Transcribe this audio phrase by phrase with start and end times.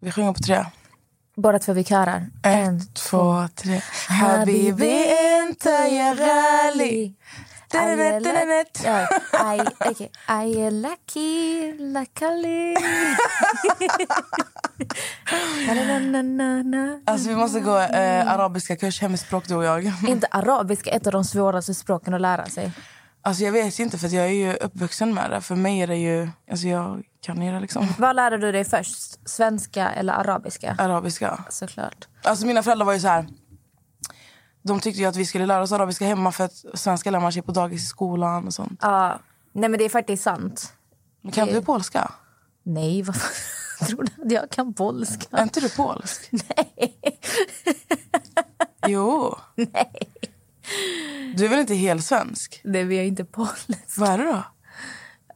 [0.00, 0.64] Vi sjunger på tre.
[1.36, 2.26] Båda två vi körar.
[2.42, 3.80] En, två, tre.
[4.08, 7.14] Habibi enta ya ghali.
[7.72, 7.76] I
[10.26, 12.74] är lucky, luckily.
[17.04, 19.92] Alltså vi måste gå eh, arabiska kurs, hemspråk du och jag.
[20.08, 22.72] Inte arabiska, ett av de svåraste språken att lära sig.
[23.28, 25.40] Alltså jag vet inte för jag är ju uppvuxen med det.
[25.40, 27.88] För mig är det ju, alltså jag kan ju det liksom.
[27.98, 29.28] Vad lärde du dig först?
[29.28, 30.76] Svenska eller arabiska?
[30.78, 31.44] Arabiska.
[31.50, 32.08] Såklart.
[32.22, 33.26] Alltså mina föräldrar var ju så här.
[34.62, 37.32] De tyckte ju att vi skulle lära oss arabiska hemma för att svenska lär man
[37.32, 38.78] sig på dagis i skolan och sånt.
[38.82, 39.20] Ja,
[39.52, 40.72] nej men det är faktiskt sant.
[41.22, 42.10] Men kan Det- du polska?
[42.62, 43.16] Nej, vad?
[43.88, 45.36] Tror du att jag kan polska?
[45.36, 46.28] Är inte du polsk?
[46.30, 46.98] Nej.
[48.86, 49.36] Jo.
[49.54, 49.92] Nej.
[51.34, 52.60] Du är väl inte helt svensk?
[52.64, 53.68] Nej, vi är inte polsk.
[53.96, 54.44] Vad är det då?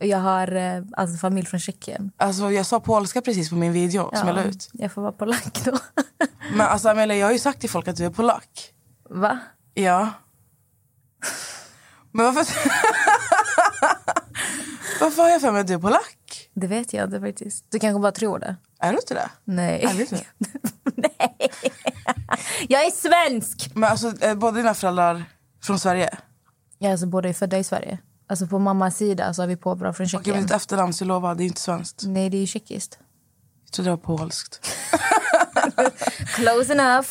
[0.06, 2.10] Jag har eh, alltså, familj från Tjeckien.
[2.16, 4.70] Alltså jag sa polska precis på min video som jag la ut.
[4.72, 5.78] jag får vara polack då.
[6.52, 8.72] Men alltså Amelia, jag har ju sagt till folk att du är polack.
[9.11, 9.39] Va?
[9.74, 10.11] Ja.
[12.12, 12.46] Men varför...
[15.00, 16.50] varför har jag för mig att du är polack?
[16.55, 17.64] Det vet jag inte faktiskt.
[17.69, 18.56] Du kanske bara tror det.
[18.78, 19.30] Är du inte det?
[19.44, 19.83] Nej.
[19.83, 20.24] Är du inte?
[20.97, 21.50] Nej.
[22.69, 23.70] Jag är svensk!
[23.75, 25.24] Men alltså, är båda dina föräldrar
[25.62, 26.11] från Sverige?
[26.80, 27.98] Är alltså båda är födda i Sverige.
[28.28, 30.42] Alltså på mammas sida så har vi påbrå från Okej, men Tjeckien.
[30.42, 32.02] ditt efternamn så lovar, det är inte svenskt.
[32.06, 32.98] Nej, det är ju tjeckiskt.
[33.64, 34.61] Jag trodde det var polskt.
[36.34, 37.08] Close enough.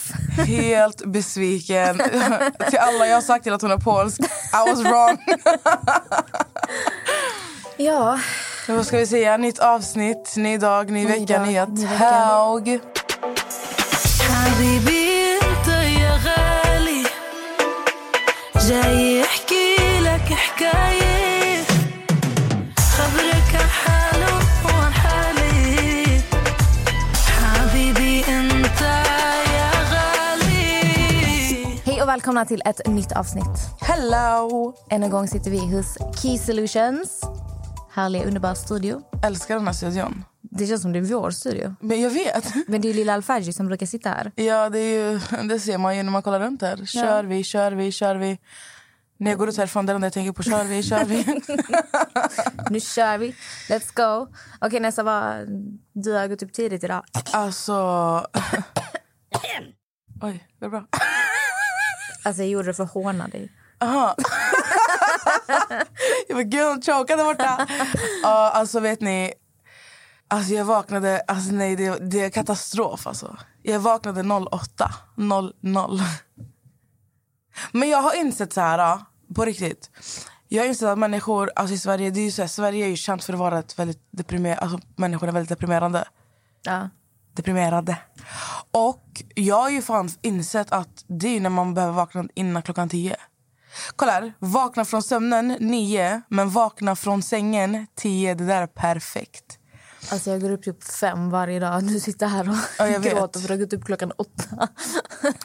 [0.48, 1.98] Helt besviken.
[2.70, 4.22] till alla jag har sagt till att hon är polsk.
[4.22, 5.18] I was wrong.
[7.78, 8.20] Ja.
[8.68, 9.38] Vad ska vi säga?
[9.38, 11.70] Nytt avsnitt, ny dag, ny, vecka, dag, nyhet.
[11.70, 11.86] ny.
[11.86, 12.80] Haug.
[14.41, 15.69] حبيبي انت
[16.01, 17.03] يا غالي
[18.69, 21.65] جاي احكي لك حكايه
[22.79, 26.21] خبرك عن حاله وعن حالي
[27.41, 28.81] حبيبي انت
[29.57, 30.77] يا غالي
[31.87, 33.57] Hej och välkomna till ett nytt avsnitt.
[33.81, 34.75] Hello!
[34.91, 37.21] Än en gång sitter vi hos Key Solutions.
[37.95, 39.01] Härliga, underbara studio.
[39.23, 40.25] Älskar den här studion.
[40.54, 41.76] Det känns som det är vår studio.
[41.80, 42.54] Men jag vet.
[42.68, 44.32] Men det är lilla Alfaji som brukar sitta här.
[44.36, 45.20] Ja, det, ju,
[45.50, 46.86] det ser man ju när man kollar runt här.
[46.86, 48.40] Kör vi, kör vi, kör vi.
[49.18, 50.44] När jag går ut härifrån, det enda jag tänker på.
[50.44, 51.42] Kör vi, kör vi.
[52.70, 53.36] Nu kör vi.
[53.70, 54.34] Let's go.
[54.62, 55.48] Okej, Nessa, vad...
[55.94, 57.04] du har gått upp tidigt idag.
[57.32, 57.74] Alltså...
[60.22, 60.86] Oj, går det bra?
[62.24, 63.52] Alltså, jag gjorde det för att håna dig.
[63.82, 64.16] Aha.
[66.28, 67.68] jag var gud, hon chokade borta.
[68.24, 69.34] Ja, alltså vet ni.
[70.32, 73.38] Alltså jag vaknade, alltså nej det, det är katastrof alltså.
[73.62, 75.54] Jag vaknade 08, 00.
[77.72, 79.06] Men jag har insett så här, ja,
[79.36, 79.90] på riktigt.
[80.48, 82.90] Jag har insett att människor, alltså i Sverige, det är ju så här, Sverige är
[82.90, 86.08] ju känt för att vara ett väldigt deprimerande, alltså människor är väldigt deprimerande.
[86.64, 86.90] Ja.
[87.36, 87.98] Deprimerade.
[88.72, 92.90] Och jag har ju fan insett att det är när man behöver vakna innan klockan
[92.90, 93.16] tio.
[93.96, 98.34] Kolla här, vakna från sömnen nio, men vakna från sängen tio.
[98.36, 99.58] Det där är perfekt.
[100.10, 101.84] Alltså, jag går upp typ fem varje dag.
[101.84, 104.68] Du sitter här och Ja, jag gråter för att gått upp klockan åtta.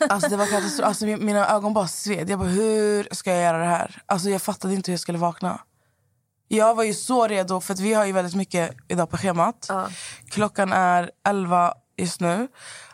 [0.09, 0.87] Alltså det var katastrof.
[0.89, 2.31] Alltså mi- mina ögon bara sved.
[2.31, 4.03] Jag bara, hur ska jag göra det här?
[4.07, 5.61] Alltså jag fattade inte hur jag skulle vakna.
[6.49, 9.67] Jag var ju så redo, för vi har ju väldigt mycket idag på schemat.
[9.69, 9.89] Ja.
[10.31, 12.49] Klockan är 11 just nu.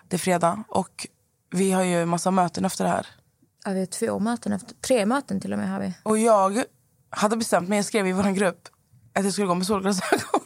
[0.08, 0.64] Det är fredag.
[0.68, 1.06] Och
[1.50, 3.06] vi har ju massa möten efter det här.
[3.64, 4.74] Ja, vi har två möten efter.
[4.74, 5.94] Tre möten till och med har vi.
[6.02, 6.64] Och jag
[7.10, 8.68] hade bestämt mig, jag skrev i vår grupp
[9.14, 10.40] att jag skulle gå med solglasögon.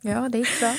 [0.00, 0.74] Ja, det gick bra.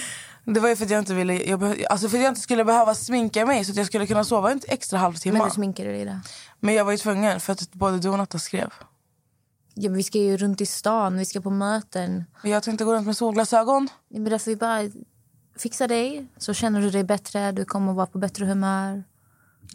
[0.45, 2.65] Det var ju för att jag inte ville, jag alltså för att jag inte skulle
[2.65, 5.33] behöva sminka mig så att jag skulle kunna sova en extra halvtimme.
[5.33, 6.05] Men Men, du sminkade dig
[6.59, 6.73] där.
[6.73, 8.73] jag var ju tvungen för att både du och Natta skrev.
[9.73, 12.25] Ja, men vi ska ju runt i stan, vi ska på möten.
[12.41, 13.89] Men jag tänkte gå runt med solglasögon.
[14.09, 14.81] Ja, Men därför vi bara
[15.57, 17.51] fixa dig, så känner du dig bättre.
[17.51, 19.03] Du kommer vara på bättre humör.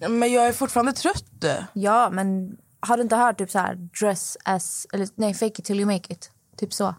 [0.08, 1.44] Men jag är fortfarande trött.
[1.72, 4.86] Ja, men har du inte hört typ så här dress as...
[4.92, 6.30] Eller nej, fake it till you make it.
[6.56, 6.94] Typ så.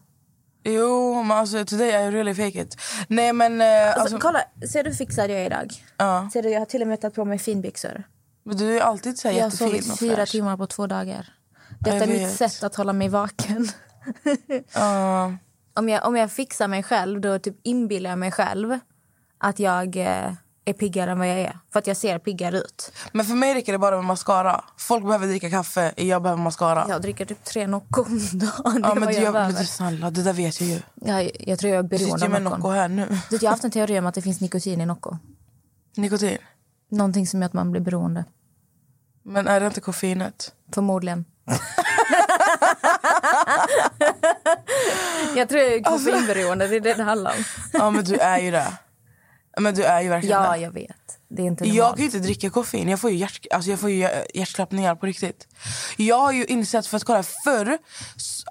[0.63, 2.78] Jo, men alltså today I really fake it.
[3.07, 3.62] Nej men...
[3.62, 4.41] eh, Alltså, Alltså, kolla,
[4.72, 5.74] ser du hur fixad jag är idag?
[5.98, 6.30] ja.
[6.33, 8.04] Ser du, jag har till och med tagit på mig finbyxor.
[8.45, 10.31] Men du är alltid så här Jag har jättefin sovit och fyra fräsch.
[10.31, 11.33] timmar på två dagar.
[11.80, 12.31] Detta är jag mitt vet.
[12.51, 13.68] sätt att hålla mig vaken.
[14.74, 15.33] Ja.
[15.74, 18.80] om, jag, om jag fixar mig själv, då typ inbillar jag mig själv
[19.38, 20.33] att jag eh,
[20.65, 21.60] är piggare än vad jag är.
[21.74, 22.92] För att jag ser piggare ut.
[23.12, 24.63] Men för mig räcker det bara med mascara.
[24.77, 26.86] Folk behöver dricka kaffe, jag behöver mascara.
[26.89, 28.81] Jag dricker typ tre Nocco om dagen.
[28.83, 30.80] Ja, men jag jag, men du snälla, det där vet jag ju.
[30.95, 32.60] Jag, jag tror jag är beroende av med Noccon.
[32.60, 33.07] Nocco här nu.
[33.30, 35.18] Du Jag har haft en teori om att det finns nikotin i Nocco.
[35.98, 36.38] Nikotin.
[36.92, 38.25] Någonting som gör att man blir beroende.
[39.24, 40.51] Men är det inte koffeinet?
[40.74, 41.25] Förmodligen.
[45.36, 46.68] jag tror jag är koffeinberoende.
[46.68, 47.44] Det är det det handlar om.
[47.74, 48.74] Ja men du är ju det.
[49.59, 50.57] Men du är ju verkligen Ja, det.
[50.57, 51.19] jag vet.
[51.27, 51.95] Det är inte Jag normalt.
[51.95, 52.89] kan ju inte dricka koffein.
[52.89, 55.47] Jag får ju, hjärt, alltså jag får ju hjär- hjärtklappningar på riktigt.
[55.97, 57.77] Jag har ju insett, för att kolla förr,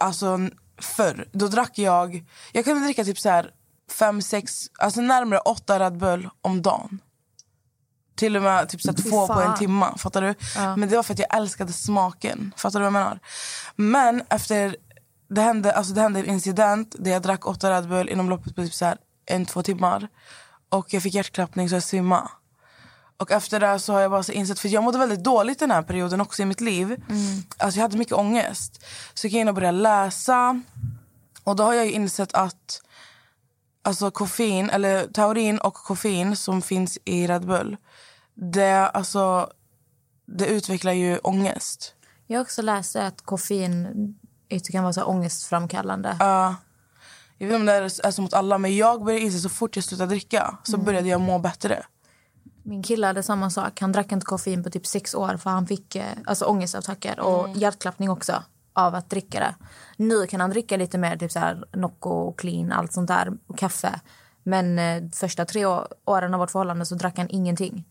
[0.00, 0.38] alltså
[0.80, 3.50] förr, då drack jag, jag kunde dricka typ så här
[3.98, 6.98] fem, sex, alltså närmare åtta Red Bull om dagen.
[8.16, 9.86] Till och med typ så två på en timme.
[9.96, 10.34] Fattar du?
[10.76, 12.54] Men det var för att jag älskade smaken.
[12.56, 13.18] Fattar du vad jag menar?
[13.76, 14.76] Men efter,
[15.30, 18.54] det hände, alltså det hände en incident där jag drack åtta Red Bull inom loppet
[18.56, 18.96] på typ så här
[19.26, 20.08] en, två timmar.
[20.72, 22.28] Och jag fick hjärtklappning så jag svimmade.
[23.16, 25.82] Och efter det så har jag bara insett, för jag mådde väldigt dåligt den här
[25.82, 27.02] perioden också i mitt liv.
[27.58, 28.84] Alltså jag hade mycket ångest.
[29.14, 30.62] Så jag gick in och började läsa.
[31.44, 32.82] Och då har jag ju insett att
[33.82, 37.76] alltså koffein, eller taurin och koffein som finns i Red Bull,
[38.34, 39.50] det, alltså,
[40.26, 41.94] det utvecklar ju ångest.
[42.26, 43.88] Jag har också läst att koffein
[44.72, 46.16] kan vara så ångestframkallande.
[46.20, 46.56] Ja.
[47.42, 49.76] Jag vet inte om det är så mot alla, men jag började inse så fort
[49.76, 51.82] jag slutade dricka så började jag må bättre.
[52.62, 53.80] Min kille hade samma sak.
[53.80, 57.48] Han drack inte koffein på typ sex år för han fick eh, alltså ångestattacker och
[57.54, 58.42] hjärtklappning också
[58.72, 59.54] av att dricka det.
[59.96, 63.32] Nu kan han dricka lite mer typ så här Nocco och clean, allt sånt där
[63.46, 64.00] och kaffe.
[64.42, 65.66] Men eh, första tre
[66.04, 67.84] åren av vårt förhållande så drack han ingenting.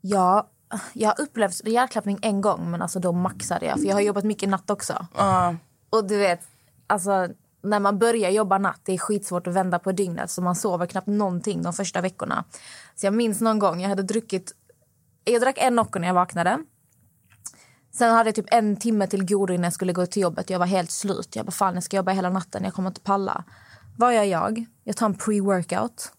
[0.00, 0.50] Ja,
[0.92, 4.24] jag har upplevt hjärtklappning en gång men alltså då maxade jag för jag har jobbat
[4.24, 5.06] mycket natt också.
[5.16, 5.56] Ja.
[5.90, 6.40] Och du vet,
[6.86, 7.28] alltså
[7.64, 10.86] när man börjar jobba natt, det är skitsvårt att vända på dygnet så man sover
[10.86, 12.44] knappt någonting de första veckorna.
[12.94, 14.52] Så jag minns någon gång, jag hade druckit,
[15.24, 16.58] jag drack en Nocco när jag vaknade.
[17.92, 20.50] Sen hade jag typ en timme till godo innan jag skulle gå till jobbet.
[20.50, 21.36] Jag var helt slut.
[21.36, 23.44] Jag bara, fan jag ska jobba hela natten, jag kommer inte palla.
[23.98, 24.64] Vad gör jag?
[24.84, 26.10] Jag tar en pre-workout.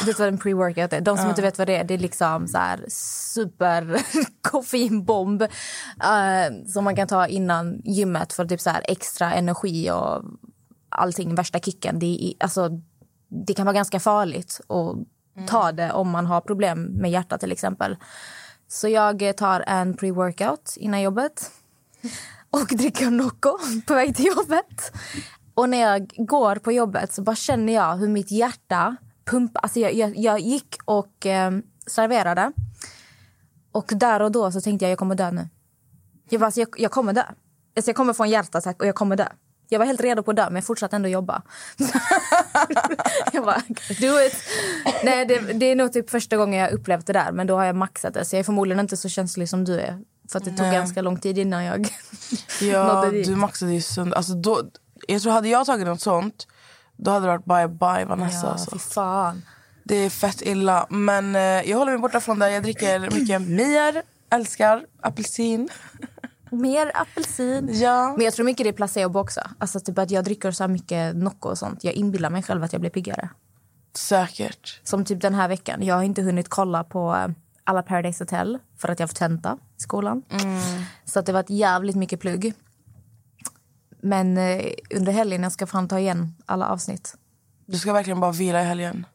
[0.00, 1.00] Du vet vad en pre-workout är?
[1.00, 4.02] De som inte vet vad det är, det är liksom så här super
[4.42, 10.24] koffeinbomb eh, som man kan ta innan gymmet för typ så här extra energi och
[10.88, 11.98] allting, värsta kicken.
[11.98, 12.70] Det, är, alltså,
[13.28, 14.96] det kan vara ganska farligt att
[15.48, 17.96] ta det om man har problem med hjärtat till exempel.
[18.68, 21.50] Så jag tar en pre-workout innan jobbet
[22.50, 24.92] och dricker Nocco på väg till jobbet.
[25.54, 28.96] Och när jag går på jobbet så bara känner jag hur mitt hjärta
[29.30, 29.60] pumpar.
[29.60, 31.50] Alltså jag, jag, jag gick och eh,
[31.86, 32.52] serverade.
[33.72, 35.48] Och där och då så tänkte jag jag kommer dö nu.
[36.30, 37.22] Jag, bara, alltså, jag, jag kommer dö.
[37.76, 39.28] Alltså, jag kommer få en hjärtattack och jag kommer dö.
[39.68, 41.42] Jag var helt redo på att dö men jag fortsatte ändå jobba.
[43.32, 43.62] jag bara,
[44.00, 44.34] do it.
[45.04, 47.64] Nej, det, det är nog typ första gången jag upplevt det där men då har
[47.64, 48.24] jag maxat det.
[48.24, 49.98] Så jag är förmodligen inte så känslig som du är.
[50.30, 50.72] För att det tog Nej.
[50.72, 51.88] ganska lång tid innan jag
[52.60, 54.16] Ja, du maxade ju sönder.
[54.16, 54.62] Alltså då,
[55.08, 56.46] jag tror hade jag tagit något sånt,
[56.98, 58.46] då hade det varit bye bye Vanessa.
[58.46, 58.70] Ja, alltså.
[58.70, 59.42] fy fan.
[59.84, 60.86] Det är fett illa.
[60.90, 62.50] Men eh, jag håller mig borta från det.
[62.50, 65.68] Jag dricker mycket mer, älskar apelsin.
[66.50, 67.70] Mer apelsin.
[67.72, 68.14] Ja.
[68.16, 69.40] Men jag tror mycket det är placebo också.
[69.58, 71.84] Alltså typ att jag dricker så mycket Nocco och sånt.
[71.84, 73.28] Jag inbillar mig själv att jag blir piggare.
[73.94, 74.80] Säkert.
[74.84, 75.82] Som typ den här veckan.
[75.82, 77.28] Jag har inte hunnit kolla på eh,
[77.64, 80.22] alla Paradise Hotel för att jag får tenta i skolan.
[81.04, 82.54] Så att det var ett jävligt mycket plugg.
[84.02, 84.64] Men eh,
[84.94, 87.14] under helgen jag ska fan ta igen alla avsnitt.
[87.66, 89.06] Du ska verkligen bara vila i helgen.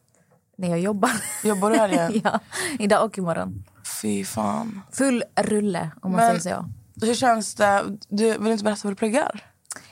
[0.58, 1.10] När jag jobbar.
[1.44, 2.20] Jobbar du helgen?
[2.24, 2.40] ja,
[2.78, 3.64] idag och imorgon.
[4.02, 4.80] Fy fan.
[4.92, 6.70] Full rulle om man Men- säger så.
[7.06, 7.82] Hur känns det?
[8.08, 9.44] Du vill inte berätta vad du pluggar?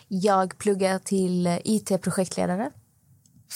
[0.08, 2.70] Jag pluggar till eh, IT-projektledare.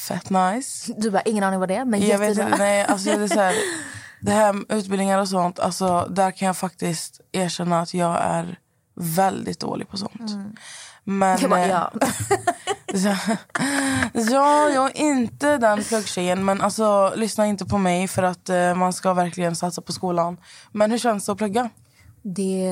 [0.09, 0.94] Fett nice.
[0.97, 3.29] Du bara, ingen aning vad det är, men Jag vet inte, nej, alltså det, är
[3.29, 3.55] så här,
[4.21, 8.59] det här med utbildningar och sånt, alltså, där kan jag faktiskt erkänna att jag är
[8.95, 10.33] väldigt dålig på sånt.
[11.09, 11.93] Men, Jag bara, eh, ja.
[12.95, 13.37] Så-
[14.33, 16.45] ja, jag är inte den pluggtjejen.
[16.45, 20.37] Men alltså, lyssna inte på mig för att eh, man ska verkligen satsa på skolan.
[20.73, 21.71] Men hur känns det att plugga?
[22.23, 22.71] Det,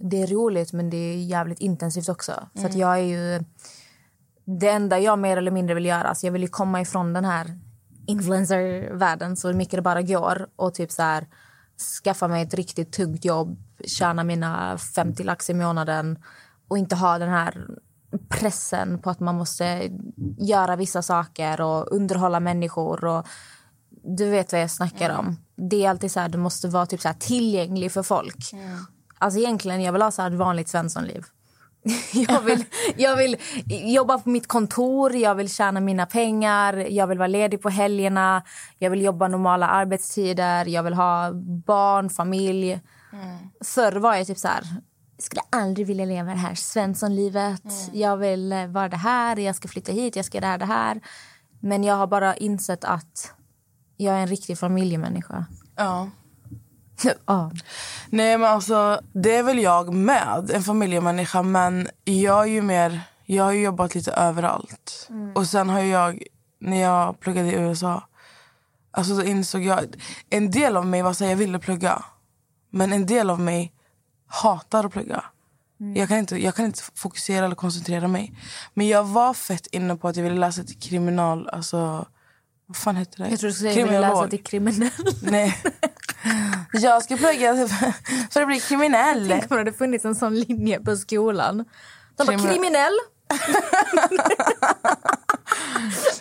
[0.00, 2.48] det är roligt, men det är jävligt intensivt också.
[2.54, 3.44] För att jag är ju...
[4.44, 7.24] Det enda jag mer eller mindre vill göra, alltså jag vill ju komma ifrån den
[7.24, 7.58] här
[8.06, 11.26] influencer-världen så mycket det bara går och typ så här
[12.04, 16.18] skaffa mig ett riktigt tungt jobb, tjäna mina 50 lax i månaden
[16.68, 17.66] och inte ha den här
[18.28, 19.90] pressen på att man måste
[20.38, 23.26] göra vissa saker och underhålla människor och
[24.02, 25.36] du vet vad jag snackar om.
[25.56, 28.54] Det är alltid så här, du måste vara typ så tillgänglig för folk.
[29.18, 31.24] Alltså egentligen, jag vill ha så här vanligt svenssonliv.
[32.12, 32.64] Jag vill,
[32.96, 33.36] jag vill
[33.94, 38.42] jobba på mitt kontor, jag vill tjäna mina pengar, jag vill vara ledig på helgerna,
[38.78, 41.32] jag vill jobba normala arbetstider, jag vill ha
[41.66, 42.80] barn, familj.
[43.64, 44.62] Förr var jag typ så här,
[45.18, 47.62] skulle aldrig vilja leva det här svenssonlivet.
[47.92, 51.00] Jag vill vara det här, jag ska flytta hit, jag ska här, det här.
[51.60, 53.32] Men jag har bara insett att
[53.96, 55.46] jag är en riktig familjemänniska.
[55.76, 56.10] Ja.
[57.26, 57.50] Ja.
[58.10, 61.42] Nej men alltså, det är väl jag med, en familjemänniska.
[61.42, 65.08] Men jag är ju mer, jag har jobbat lite överallt.
[65.34, 66.22] Och sen har jag,
[66.60, 68.02] när jag pluggade i USA,
[68.96, 69.84] Alltså då insåg jag,
[70.30, 72.04] en del av mig var så här, jag ville plugga.
[72.70, 73.72] Men en del av mig
[74.26, 75.24] hatar att plugga.
[75.94, 78.32] Jag, kan inte, jag kan inte fokusera eller koncentrera mig.
[78.74, 81.48] Men jag var fett inne på att jag ville läsa till kriminal...
[81.48, 82.06] Alltså,
[82.66, 83.30] vad fan heter det?
[83.30, 84.90] Jag tror du skulle säga läsa till kriminell.
[85.22, 85.62] Nej.
[86.72, 87.68] Jag ska plugga
[88.30, 89.28] för att bli kriminell.
[89.28, 91.64] Tänk om det hade funnits en sån linje på skolan.
[92.16, 92.98] De bara Kriminell.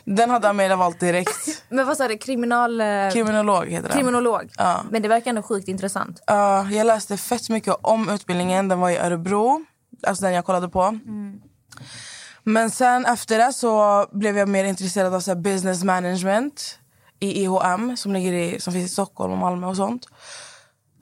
[0.03, 1.63] Den hade Amelia valt direkt.
[1.69, 2.17] Men vad sa du?
[2.17, 2.81] Kriminal...
[2.81, 3.97] eh, Kriminolog heter den.
[3.97, 4.51] kriminolog.
[4.57, 4.81] Ja.
[4.91, 6.23] Men det verkar ändå sjukt intressant.
[6.27, 8.67] Ja, jag läste fett mycket om utbildningen.
[8.67, 9.65] Den var i Örebro,
[10.07, 10.99] alltså den jag kollade på.
[12.43, 16.79] Men sen efter det så blev jag mer intresserad av så här, business management
[17.19, 20.07] i IHM som, ligger i, som finns i Stockholm och Malmö och sånt.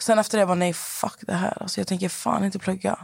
[0.01, 1.57] Sen efter det var nej, fuck det här.
[1.61, 2.99] Alltså, jag tänker fan inte plugga.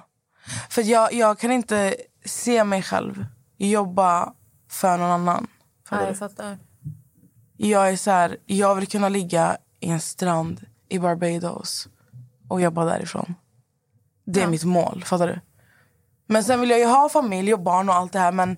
[0.70, 3.26] För jag, jag kan inte se mig själv
[3.58, 4.34] jobba
[4.70, 5.48] för någon annan.
[5.90, 6.58] Ja, jag fattar.
[7.58, 11.88] Jag är så här, jag vill kunna ligga i en strand i Barbados
[12.48, 13.36] och jobba därifrån.
[14.26, 15.40] Det är mitt mål, fattar du?
[16.28, 18.58] Men sen vill jag ju ha familj och barn och allt det här men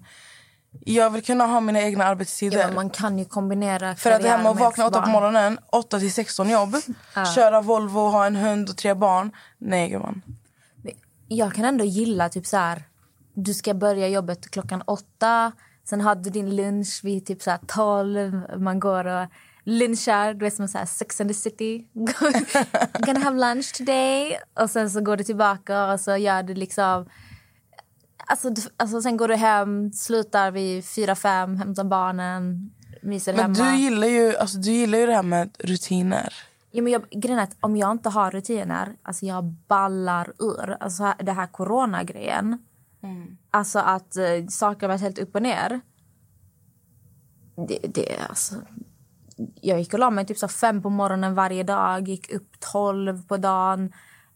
[0.79, 2.59] jag vill kunna ha mina egna arbetstider.
[2.59, 5.01] Ja, men man kan ju kombinera För att det här med att karriär vakna åtta
[5.01, 6.75] på morgonen, 8 till 16 jobb,
[7.35, 9.31] köra Volvo, ha en hund och tre barn.
[9.57, 10.21] Nej gumman.
[11.27, 12.83] Jag kan ändå gilla typ så här.
[13.33, 15.51] Du ska börja jobbet klockan åtta.
[15.83, 18.41] Sen hade du din lunch vid typ så här tolv.
[18.57, 19.27] Man går och
[19.63, 20.33] lunchar.
[20.33, 21.87] Du vet som så här Sex and the City.
[23.05, 24.37] Gonna have lunch today.
[24.53, 27.05] Och sen så går du tillbaka och så gör du liksom...
[28.25, 32.71] Alltså, alltså sen går du hem, slutar vid fyra, fem, hämtar barnen,
[33.01, 33.71] myser Men hemma.
[33.71, 36.33] du gillar, ju, alltså, du gillar ju det här med rutiner.
[36.71, 40.77] Ja, men jag, grejen är att om jag inte har rutiner, alltså jag ballar ur.
[40.79, 42.59] Alltså det här coronagrejen.
[43.51, 45.81] Alltså att eh, saker har varit helt upp och ner.
[47.67, 48.55] Det, det är alltså...
[49.61, 53.27] Jag gick och la mig typ så fem på morgonen varje dag, gick upp tolv
[53.27, 53.93] på dagen.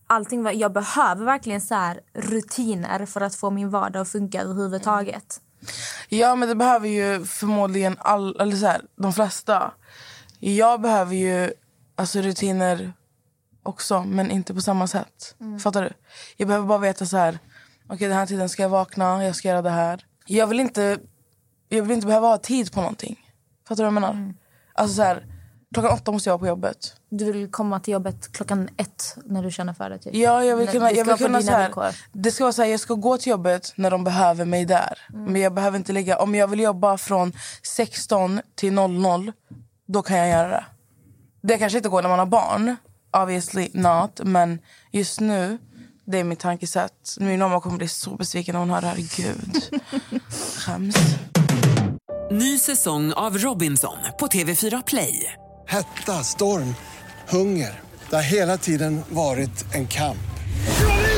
[0.07, 4.41] Allting var, jag behöver verkligen så här rutiner för att få min vardag att funka
[4.41, 5.41] överhuvudtaget.
[6.09, 9.71] Ja, men det behöver ju förmodligen all, eller så här, de flesta.
[10.39, 11.53] Jag behöver ju
[11.95, 12.93] alltså, rutiner
[13.63, 15.35] också, men inte på samma sätt.
[15.63, 15.91] Fattar du?
[16.37, 17.39] Jag behöver bara veta så här,
[17.89, 20.05] okej den här tiden ska jag vakna, jag ska göra det här.
[20.25, 20.99] Jag vill inte,
[21.69, 23.19] jag vill inte behöva ha tid på någonting.
[23.67, 24.33] Fattar du vad jag menar?
[24.73, 25.25] Alltså så här,
[25.73, 26.95] klockan åtta måste jag vara på jobbet.
[27.09, 29.97] Du vill komma till jobbet klockan ett när du känner för det.
[29.97, 30.15] Typ.
[30.15, 31.95] Ja, jag vill kunna, jag vill kunna så här.
[32.11, 34.99] Det ska vara så här, jag ska gå till jobbet när de behöver mig där.
[35.09, 39.31] Men jag behöver inte lägga, om jag vill jobba från 16 till 00,
[39.85, 40.65] då kan jag göra det.
[41.41, 42.75] Det kanske inte går när man har barn,
[43.17, 44.21] obviously not.
[44.23, 44.59] Men
[44.91, 45.57] just nu,
[46.05, 47.17] det är mitt tankesätt.
[47.19, 48.95] Min mamma kommer bli så besviken när hon hör det här.
[48.95, 49.81] Gud,
[50.57, 50.95] skäms.
[52.31, 55.33] Ny säsong av Robinson på TV4 Play.
[55.67, 56.75] Hetta, storm,
[57.29, 57.79] hunger.
[58.09, 60.17] Det har hela tiden varit en kamp.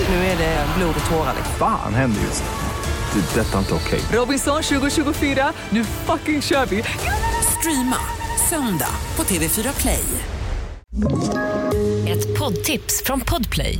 [0.10, 1.36] Nu är det blod och tårar.
[1.60, 3.22] Fan händer just nu.
[3.22, 3.40] Det.
[3.40, 4.00] är Detta är inte okej.
[4.12, 6.84] Robinson 2024, nu fucking kör vi!
[7.60, 8.00] Streama
[8.50, 10.04] söndag på TV4 Play.
[12.08, 13.80] Ett poddtips från Podplay.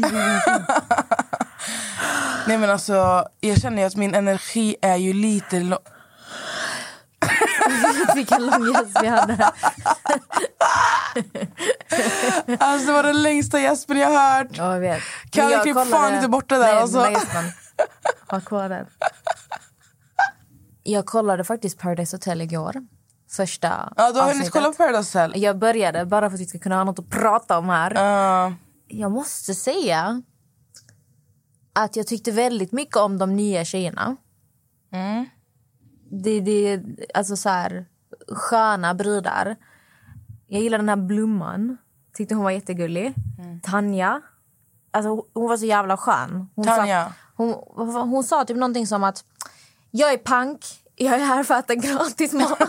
[2.46, 5.60] Nej men alltså, jag känner ju att min energi är ju lite...
[5.60, 5.78] Lo-
[8.14, 9.34] Vilken lång gäst vi hade.
[12.58, 14.46] alltså det var den längsta gäspen jag hört.
[14.50, 15.02] Ja, jag vet.
[15.32, 16.98] Jag klipp kollade- fan inte bort det där, Nej, alltså?
[18.28, 18.86] Ha kvar den.
[20.82, 22.74] Jag kollade faktiskt Paradise Hotel igår.
[23.36, 25.42] Första Ja, du har hunnit kolla på Paradise Hotel?
[25.42, 27.94] Jag började bara för att vi ska kunna ha något att prata om här.
[27.94, 28.52] Ja.
[28.88, 30.22] Jag måste säga
[31.72, 34.16] att jag tyckte väldigt mycket om de nya tjejerna.
[34.92, 35.26] Mm.
[36.10, 36.82] Det, det
[37.14, 37.86] alltså så här
[38.28, 39.56] sköna brudar.
[40.46, 41.76] Jag gillar den här Blomman.
[42.14, 43.14] Tyckte hon var jättegullig.
[43.62, 44.20] Tanja.
[44.90, 46.48] Alltså hon- hon var så jävla skön.
[46.54, 47.04] Hon Tanja.
[47.06, 47.54] Sa, hon,
[48.10, 49.24] hon sa typ någonting som att
[49.90, 50.64] jag är pank,
[51.04, 52.60] jag är här för att äta gratis mat.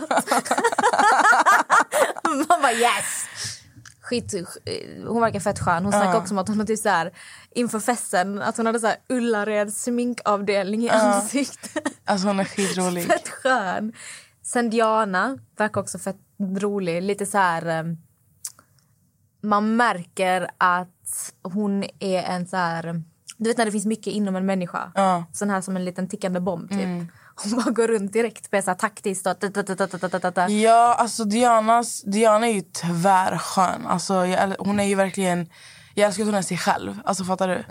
[2.24, 3.26] Man bara yes!
[4.02, 4.34] Skit,
[5.08, 5.84] hon verkar fett skön.
[5.84, 7.12] Hon snackade också om att hon typ så här,
[7.56, 11.88] inför festen att hon hade så här Ullareds sminkavdelning i ansiktet.
[12.06, 13.06] Alltså hon är skitrolig.
[13.08, 13.94] Fett skön.
[14.44, 16.18] Sen Diana verkar också fett
[16.58, 17.04] rolig.
[17.04, 17.66] Lite så här...
[17.66, 17.84] eh,
[19.42, 23.04] Man märker att hon är en så här...
[23.38, 24.92] Du vet när det finns mycket inom en människa.
[24.96, 25.26] Ja.
[25.34, 26.80] Sån här som en liten tickande bomb typ.
[27.36, 29.38] Hon bara går runt direkt på så taktiskt och...
[30.50, 33.88] Ja, alltså Dianas, Diana är ju tvärskön.
[33.88, 35.50] Alltså, jag, hon är ju verkligen...
[35.96, 37.00] Jag älskar att hon är sig själv.
[37.06, 37.64] Alltså fattar du?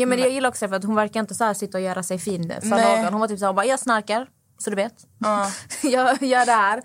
[0.00, 2.02] Ja, men jag gillar också för att hon verkar inte så här sitta och göra
[2.02, 3.02] sig fin för Nej.
[3.02, 3.12] någon.
[3.12, 4.94] Hon var typ så här, hon bara, jag snarkar, så du vet.
[5.18, 5.50] Ja.
[5.82, 6.82] jag gör det här.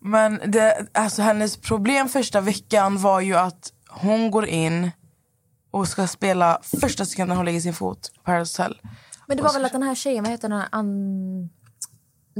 [0.00, 4.90] Men det, alltså hennes problem första veckan var ju att hon går in
[5.70, 8.80] och ska spela första sekunden hon lägger sin fot på Paradise Hotel.
[9.26, 10.68] Men det var väl att den här tjejen, vad heter den här?
[10.72, 11.50] An...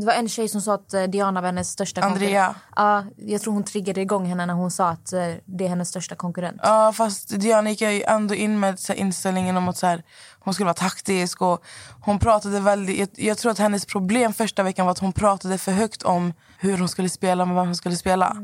[0.01, 2.55] Det var en tjej som sa att eh, Diana var hennes största Andrea.
[2.77, 5.89] Ja, jag tror hon triggade igång henne när hon sa att eh, det är hennes
[5.89, 6.61] största konkurrent.
[6.63, 10.03] Ja, fast Diana gick ju ändå in med så här, inställningen om att så här,
[10.39, 11.43] hon skulle vara taktisk.
[11.43, 11.65] Och
[12.01, 15.59] hon pratade väldigt, jag, jag tror att hennes problem första veckan var att hon pratade
[15.59, 18.37] för högt om hur hon skulle spela med vem hon skulle spela.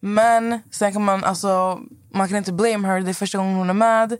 [0.00, 1.80] Men sen kan man, alltså,
[2.10, 3.00] man kan inte blame her.
[3.00, 4.16] Det är första gången hon är med.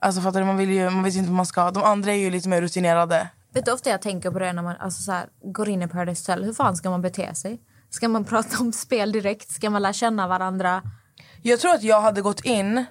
[0.00, 1.70] Alltså fattar du, man, vill ju, man vet ju inte vad man ska.
[1.70, 3.28] De andra är ju lite mer rutinerade.
[3.52, 5.88] Vet du ofta jag tänker på det när man alltså, så här, går in i
[5.88, 6.44] Paradise Hotel?
[6.44, 7.60] Hur fan ska man bete sig?
[7.90, 9.50] Ska man prata om spel direkt?
[9.50, 10.82] Ska man lära känna varandra?
[11.42, 12.84] Jag tror att jag hade gått in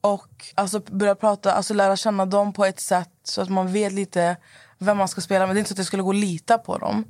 [0.00, 3.92] och alltså, börjat prata, alltså lära känna dem på ett sätt så att man vet
[3.92, 4.36] lite
[4.78, 5.56] vem man ska spela med.
[5.56, 7.04] Det är inte så att jag skulle gå och lita på dem.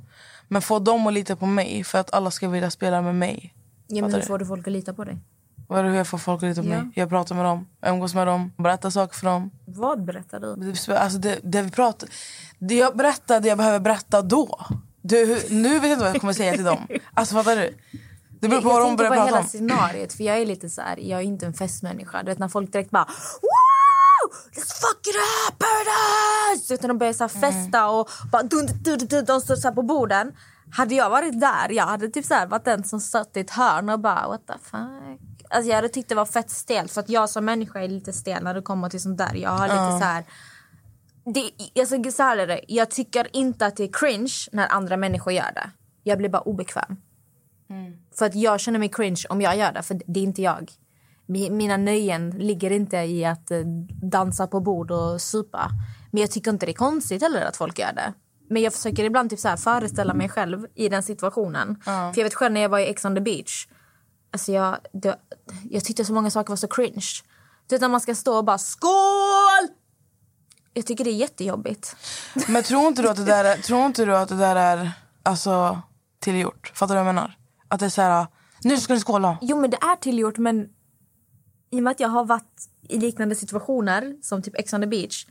[0.47, 3.55] Men få dem att lita på mig för att alla ska vilja spela med mig.
[3.87, 5.17] Ja, men hur får du folk att lita på dig?
[5.73, 6.77] Vad är det hur jag får folk att lita på Ja.
[6.83, 6.91] mig?
[6.95, 9.51] Jag pratar med dem, umgås med dem, berättar saker för dem.
[9.65, 10.55] Vad berättar du?
[10.55, 12.09] Det, alltså det, det, vi pratar,
[12.59, 14.59] det jag berättar det jag behöver berätta då.
[15.01, 16.87] Du, hur- nu vet jag inte vad jag kommer säga till dem.
[17.13, 17.77] Alltså fattar du?
[18.39, 19.45] Det beror på vad de tänker börjar på prata hela om.
[19.47, 22.23] scenariet, för jag är lite så här, jag är inte en festmänniska.
[22.23, 24.31] Du vet när folk direkt bara Wow!
[24.51, 26.77] Let's fuck it up, paradise!
[26.81, 27.51] När de börjar så här Mm.
[27.53, 30.31] festa och bara dun, dun, dun, dun, de står så här på borden.
[30.71, 33.49] Hade jag varit där, jag hade typ så här varit den som satt i ett
[33.51, 35.32] hörn och bara what the fuck.
[35.49, 38.13] Alltså jag hade tyckt det var fett stelt för att jag som människa är lite
[38.13, 39.33] stel när det kommer till sånt där.
[39.35, 39.99] Jag har lite Ja.
[39.99, 40.23] så här
[41.25, 42.61] det, jag ska så här är det.
[42.67, 45.69] Jag tycker inte att det är cringe när andra människor gör det.
[46.03, 46.95] Jag blir bara obekväm.
[48.17, 50.71] För att jag känner mig cringe om jag gör det, för det är inte jag.
[51.27, 53.59] Mi- Mina nöjen ligger inte i att eh,
[54.11, 55.69] dansa på bord och supa.
[56.11, 58.13] Men jag tycker inte det är konstigt heller att folk gör det.
[58.49, 61.81] Men jag försöker ibland typ så här föreställa mig själv i den situationen.
[62.13, 63.67] För jag vet själv när jag var i Ex on the beach.
[64.33, 65.19] Alltså jag, det,
[65.69, 67.07] jag tyckte så många saker var så cringe.
[67.67, 69.67] Du vet när man ska stå och bara skål!
[70.73, 71.95] Jag tycker det är jättejobbigt.
[72.47, 74.91] Men tror inte du att det där är, tror inte du att det där är
[75.23, 75.81] alltså,
[76.19, 76.71] tillgjort?
[76.75, 77.37] Fattar du vad jag menar?
[77.67, 78.27] Att det är så här,
[78.63, 79.37] nu ska ni skåla.
[79.41, 80.69] Jo men det är tillgjort men
[81.71, 84.87] i och med att jag har varit i liknande situationer som typ Ex on the
[84.87, 85.25] beach.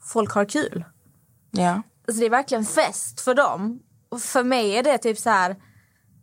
[0.00, 0.84] Folk har kul.
[1.50, 1.82] Ja.
[2.08, 3.82] Alltså det är verkligen fest för dem.
[4.08, 5.50] Och för mig är det typ så här.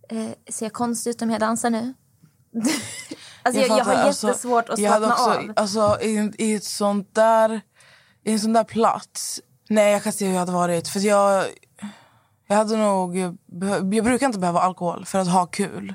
[0.09, 1.93] Eh, ser jag konstig ut om jag dansar nu?
[3.43, 5.53] Alltså jag, jag, fattar, har alltså, jättesvårt att jag slappna också, av.
[5.55, 7.61] Alltså, i, i, ett sånt där,
[8.23, 9.41] I en sån där plats...
[9.69, 10.87] Nej, jag kan se hur jag hade varit.
[10.87, 11.45] För jag,
[12.47, 13.17] jag hade nog...
[13.17, 15.93] Jag brukar inte behöva alkohol för att ha kul.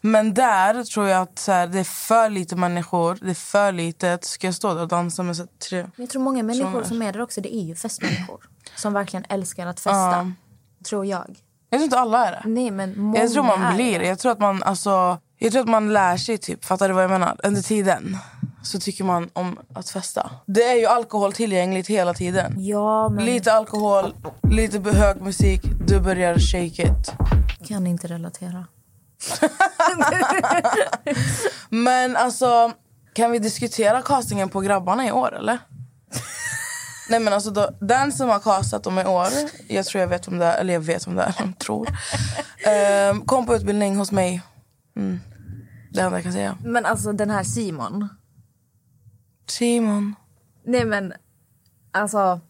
[0.00, 3.18] Men där tror jag att så här, det är för lite människor.
[3.20, 4.24] Det är för litet.
[4.24, 5.82] Ska jag stå där och dansa med så tre...
[5.82, 8.48] Men jag tror många människor är där också, det är ju festmänniskor.
[8.76, 9.90] Som verkligen älskar att festa.
[9.90, 10.30] Ja.
[10.84, 11.36] Tror jag.
[11.70, 12.42] Jag tror inte alla är det.
[12.44, 14.06] Nej men många Jag tror man blir det.
[14.06, 17.02] Jag tror att man, alltså, jag tror att man lär sig, typ, fattar du vad
[17.04, 17.36] jag menar?
[17.42, 18.18] Under tiden
[18.62, 20.30] så tycker man om att festa.
[20.46, 22.54] Det är ju alkohol tillgängligt hela tiden.
[22.58, 24.14] Ja men Lite alkohol,
[24.50, 27.12] lite hög musik, du börjar shake it.
[27.68, 28.66] kan inte relatera.
[31.68, 32.72] Men alltså,
[33.14, 35.58] kan vi diskutera castingen på grabbarna i år eller?
[37.08, 39.26] Nej men alltså då, den som har castat dem i år,
[39.68, 41.88] jag tror jag vet om det är, eller jag vet om det är, tror.
[42.66, 44.42] Ehm, kom på utbildning hos mig.
[44.96, 45.20] Mm.
[45.90, 46.58] Det enda jag kan säga.
[46.64, 48.08] Men alltså den här Simon.
[49.46, 50.14] Simon.
[50.64, 51.12] Nej men
[51.92, 52.40] alltså.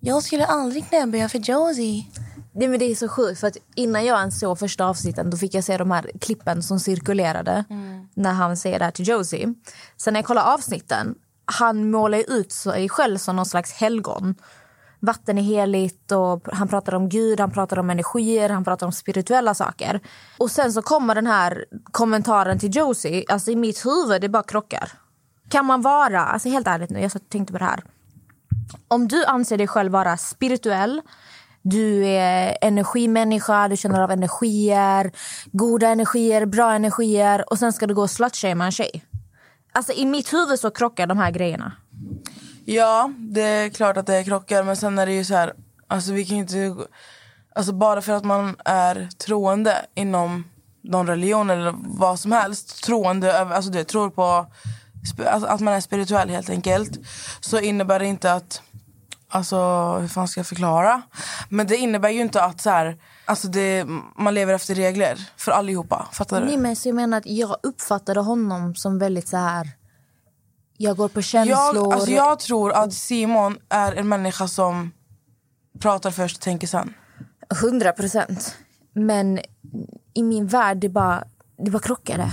[0.00, 2.06] Jag skulle aldrig knäböja för Josie.
[2.52, 5.36] Nej, men det är så sjukt för att innan jag ens såg första avsnitten då
[5.36, 7.64] fick jag se de här klippen som cirkulerade
[8.14, 9.54] när han säger det här till Josie.
[9.96, 14.34] Sen när jag kollade avsnitten, han målar ut sig själv som någon slags helgon.
[15.06, 18.92] Vatten är heligt och han pratar om Gud, han pratar om energier, han pratar om
[18.92, 20.00] spirituella saker.
[20.38, 24.42] Och sen så kommer den här kommentaren till Josie, alltså i mitt huvud det bara
[24.42, 24.92] krockar.
[25.50, 27.82] Kan man vara, alltså helt ärligt nu, jag tänkte på det här.
[28.88, 31.02] Om du anser dig själv vara spirituell,
[31.62, 35.12] du är energimänniska, du känner av energier,
[35.52, 39.04] goda energier, bra energier och sen ska du gå och slutshamea en tjej.
[39.72, 41.72] Alltså i mitt huvud så krockar de här grejerna.
[42.68, 45.52] Ja, det är klart att det är krockar men sen är det ju så här,
[45.88, 46.76] alltså vi kan inte
[47.54, 50.44] Alltså bara för att man är troende inom
[50.82, 52.84] någon religion eller vad som helst.
[52.84, 54.46] Troende, alltså du tror på
[55.26, 56.90] alltså att man är spirituell helt enkelt.
[57.40, 58.62] Så innebär det inte att,
[59.28, 59.56] alltså
[60.00, 61.02] hur fan ska jag förklara?
[61.48, 65.52] Men det innebär ju inte att så här, alltså det, man lever efter regler för
[65.52, 66.08] allihopa.
[66.12, 66.46] Fattar du?
[66.46, 69.70] Nej, men så jag menar att jag uppfattade honom som väldigt så här...
[70.76, 71.56] Jag går på känslor.
[71.74, 74.92] Jag, alltså jag tror att Simon är en människa som
[75.78, 76.94] pratar först och tänker sen.
[77.62, 78.56] 100 procent.
[78.92, 79.40] Men
[80.14, 81.24] i min värld, det bara,
[81.58, 82.32] det bara krockade.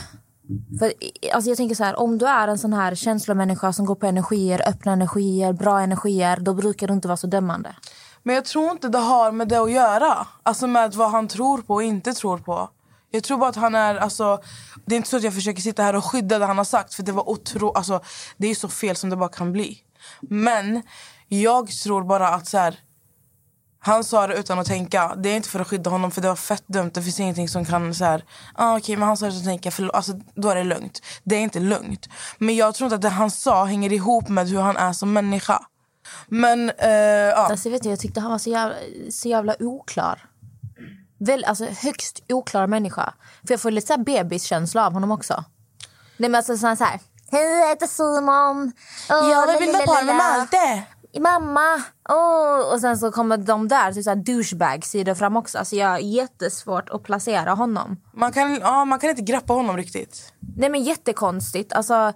[0.79, 0.93] För,
[1.33, 4.05] alltså jag tänker så här, om du är en sån här känslomänniska som går på
[4.05, 7.75] energier, öppna energier, bra energier, då brukar du inte vara så dömande.
[8.23, 10.27] Men jag tror inte det har med det att göra.
[10.43, 12.69] Alltså med vad han tror på och inte tror på.
[13.15, 13.95] Jag tror bara att han är...
[13.95, 14.41] Alltså,
[14.85, 16.93] det är inte så att jag försöker sitta här och skydda det han har sagt.
[16.93, 18.01] För Det var otro, alltså,
[18.37, 19.77] det är så fel som det bara kan bli.
[20.21, 20.81] Men
[21.27, 22.79] jag tror bara att så här,
[23.79, 25.15] han sa det utan att tänka.
[25.15, 26.91] Det är inte för att skydda honom för det var fett dumt.
[26.93, 28.23] Det finns ingenting som kan så här,
[28.55, 29.71] ah, okej men han sa det utan att tänka.
[29.71, 31.01] För, alltså, då är det lugnt.
[31.23, 32.09] Det är inte lugnt.
[32.37, 35.13] Men jag tror inte att det han sa hänger ihop med hur han är som
[35.13, 35.59] människa.
[36.27, 37.35] Men eh, ja.
[37.35, 38.75] Alltså, vet du, jag tyckte han var så jävla,
[39.11, 40.29] så jävla oklar.
[41.25, 43.13] Väl, alltså, högst oklar människa.
[43.47, 45.43] För jag får lite så här bebiskänsla av honom också.
[46.17, 46.99] Nej men alltså sån här,
[47.31, 48.71] hej jag heter Simon.
[49.09, 50.15] Åh, Jag vill bilda par med.
[50.15, 50.83] Malte.
[51.19, 51.83] Mamma!
[52.09, 52.73] Åh.
[52.73, 55.57] Och sen så kommer de där, typ så här douchebag sidor fram också.
[55.57, 57.97] Alltså jag har jättesvårt att placera honom.
[58.13, 60.33] Man kan, ja, man kan inte greppa honom riktigt.
[60.57, 61.73] Nej men jättekonstigt.
[61.73, 62.13] Alltså,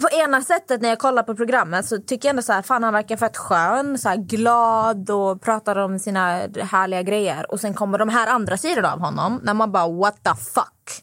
[0.00, 2.82] på ena sättet när jag kollar på programmet så tycker jag ändå så här, fan
[2.82, 6.22] han verkar fett skön, så här, glad och pratar om sina
[6.62, 7.52] härliga grejer.
[7.52, 11.02] Och sen kommer de här andra sidorna av honom när man bara what the fuck.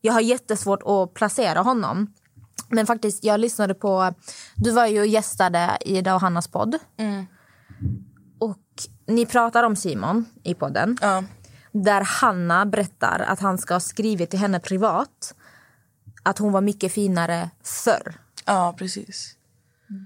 [0.00, 2.12] Jag har jättesvårt att placera honom.
[2.68, 4.14] Men faktiskt, jag lyssnade på...
[4.56, 6.78] Du var ju och gästade i Ida och Hannas podd.
[8.38, 8.58] Och
[9.06, 10.98] ni pratar om Simon i podden.
[11.72, 15.34] Där Hanna berättar att han ska ha skrivit till henne privat
[16.24, 18.14] att hon var mycket finare förr.
[18.44, 19.36] Ja, precis.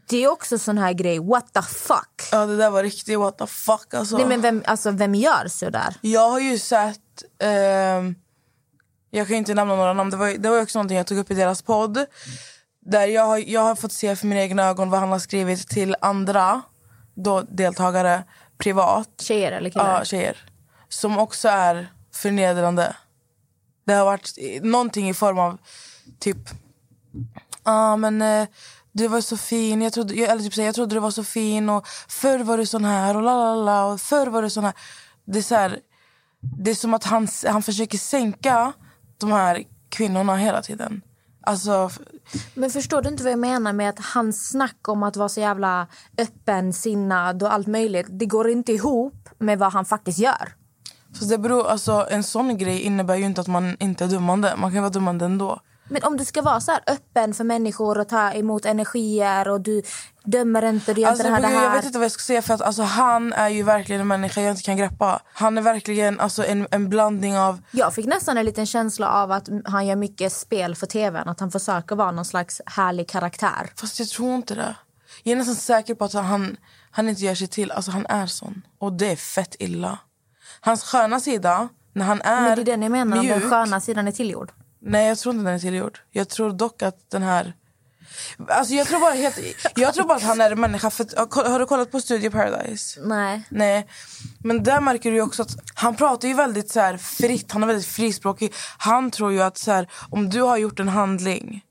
[0.08, 2.28] Det är också sån här grej, what the fuck?
[2.32, 4.16] Ja, det där var riktigt what the fuck alltså.
[4.16, 5.94] Nej, men vem, alltså, vem gör så där?
[6.00, 7.24] Jag har ju sett...
[7.38, 8.14] ehm,
[9.10, 10.10] jag kan inte nämna några namn.
[10.10, 12.06] Det var, det var också någonting jag tog upp i deras podd.
[12.80, 15.68] Där jag, har, jag har fått se för mina egna ögon vad han har skrivit
[15.68, 16.62] till andra
[17.14, 18.24] då, deltagare
[18.58, 19.08] privat.
[19.18, 19.98] Tjejer eller killar?
[19.98, 20.36] Ja, tjejer.
[20.88, 22.96] Som också är förnedrande.
[23.86, 25.58] Det har varit någonting i form av
[26.18, 26.48] typ...
[27.64, 28.48] Ja, men eh,
[28.92, 29.82] du var så fin.
[29.82, 31.68] Jag trodde, jag, eller typ, så jag trodde du var så fin.
[31.68, 33.16] Och förr var du sån här.
[33.16, 34.74] Och la, la, la, och förr var du sån här.
[35.24, 35.78] Det är, så här,
[36.40, 38.72] det är som att han, han försöker sänka
[39.18, 41.02] de här kvinnorna hela tiden.
[41.48, 41.90] Alltså,
[42.54, 45.40] Men förstår du inte vad jag menar med att hans snack om att vara så
[45.40, 45.86] jävla
[46.18, 50.54] öppensinnad och allt möjligt, det går inte ihop med vad han faktiskt gör.
[51.12, 54.54] så det beror, alltså, en sån grej innebär ju inte att man inte är dummande.
[54.56, 55.60] Man kan vara dummande ändå.
[55.88, 59.60] Men om du ska vara så här öppen för människor och ta emot energier och
[59.60, 59.82] du
[60.24, 61.76] dömer inte, du gör Alltså, inte det här, det jag här.
[61.76, 64.40] vet inte vad jag ska säga för att alltså, han är ju verkligen en människa
[64.40, 65.22] jag inte kan greppa.
[65.32, 67.60] Han är verkligen alltså, en, en blandning av...
[67.70, 71.28] Jag fick nästan en liten känsla av att han gör mycket spel för tvn.
[71.28, 73.70] Att han försöker vara någon slags härlig karaktär.
[73.76, 74.74] Fast jag tror inte det.
[75.22, 76.56] Jag är nästan säker på att han,
[76.90, 77.70] han inte gör sig till.
[77.70, 78.62] Alltså han är sån.
[78.78, 79.98] Och det är fett illa.
[80.60, 83.32] Hans sköna sida, när han är Men det är den jag menar, mjuk.
[83.40, 84.50] den sköna sidan är tillgjord.
[84.80, 85.98] Nej, jag tror inte den är tillgjord.
[86.10, 87.52] Jag tror dock att den här...
[88.48, 89.38] Alltså jag tror bara helt...
[89.76, 90.90] Jag tror bara att han är en människa.
[90.90, 93.00] För att, har du kollat på Studio Paradise?
[93.00, 93.42] Nej.
[93.48, 93.86] Nej,
[94.38, 97.66] men där märker du också att han pratar ju väldigt så här fritt, han är
[97.66, 98.54] väldigt frispråkig.
[98.78, 101.64] Han tror ju att så här, om du har gjort en handling,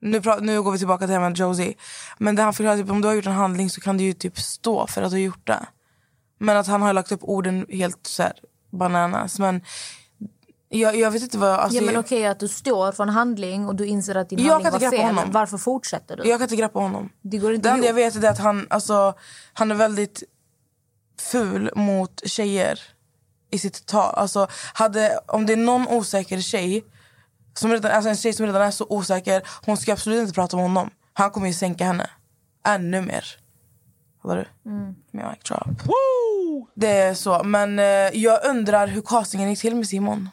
[0.00, 1.74] nu, pra- nu går vi tillbaka till med Josie,
[2.18, 4.12] men det han förklarar typ om du har gjort en handling så kan du ju
[4.12, 5.66] typ stå för att du har gjort det.
[6.38, 8.32] Men att han har lagt upp orden helt så här
[8.70, 9.38] bananas.
[9.38, 9.60] Men
[10.78, 11.50] jag, jag vet inte vad...
[11.50, 14.38] Alltså, ja, men okej att du står för en handling och du inser att din
[14.38, 15.06] Jag handling kan inte var fel.
[15.06, 15.32] honom.
[15.32, 16.28] Varför fortsätter du?
[16.28, 17.10] Jag kan inte greppa honom.
[17.22, 19.14] Det går inte Det enda jag vet är att han, alltså,
[19.52, 20.22] han är väldigt
[21.20, 22.80] ful mot tjejer
[23.50, 24.14] i sitt tal.
[24.14, 26.84] Alltså, hade, om det är någon osäker tjej,
[27.54, 30.56] som redan, alltså en tjej som redan är så osäker, hon ska absolut inte prata
[30.56, 30.90] med honom.
[31.12, 32.10] Han kommer ju sänka henne
[32.66, 33.24] ännu mer.
[34.22, 34.70] Fattar du?
[34.70, 34.94] Mm.
[35.10, 35.94] Mic drop.
[36.74, 37.42] Det är så.
[37.44, 37.84] Men eh,
[38.14, 40.28] jag undrar hur castingen gick till med Simon.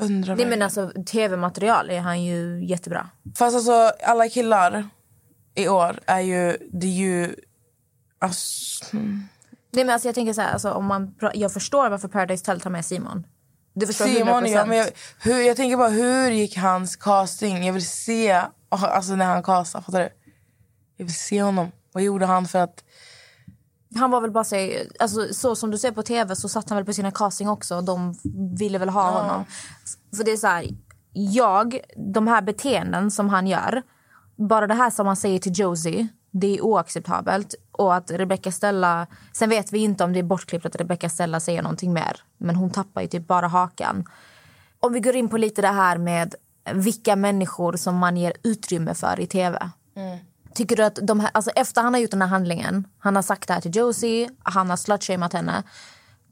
[0.00, 3.10] Undrar Nej, men alltså, tv-material är han ju jättebra.
[3.36, 4.88] Fast alltså alla killar
[5.54, 7.34] i år är ju, det är ju...
[8.18, 9.28] Alltså, hmm.
[9.70, 12.60] Nej, men alltså, jag tänker så här, alltså, om man, jag förstår varför Paradise Hotel
[12.60, 13.26] tar med Simon.
[13.74, 14.48] Du förstår Simon, 100%.
[14.48, 14.88] ja, men jag,
[15.20, 17.66] hur, jag tänker bara hur gick hans casting?
[17.66, 20.08] Jag vill se alltså när han castade, fattar du?
[20.96, 21.72] Jag vill se honom.
[21.92, 22.84] Vad gjorde han för att...
[23.96, 26.76] Han var väl bara så, alltså, så som du ser på tv så satt han
[26.76, 27.80] väl på sina casting också.
[27.80, 28.14] De
[28.58, 29.44] ville väl ha honom.
[30.16, 30.66] För det är så här,
[31.12, 33.82] jag, de här beteenden som han gör.
[34.36, 37.54] Bara det här som han säger till Josie, det är oacceptabelt.
[37.72, 41.40] Och att Rebecca Stella, sen vet vi inte om det är bortklippt att Rebecca Stella
[41.40, 42.16] säger någonting mer.
[42.38, 44.04] Men hon tappar ju typ bara hakan.
[44.80, 46.34] Om vi går in på lite det här med
[46.74, 49.70] vilka människor som man ger utrymme för i tv.
[50.56, 53.22] Tycker du att de här, alltså efter han har gjort den här handlingen, han har
[53.22, 55.62] sagt det här till Josie, han har slutshameat henne.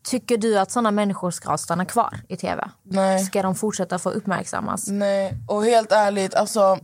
[0.05, 2.71] Tycker du att såna människor ska stanna kvar i tv?
[2.83, 3.25] Nej.
[3.25, 4.87] Ska de fortsätta få uppmärksammas?
[4.89, 6.79] Nej, och helt ärligt, alltså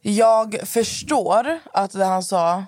[0.00, 2.64] jag förstår att det han sa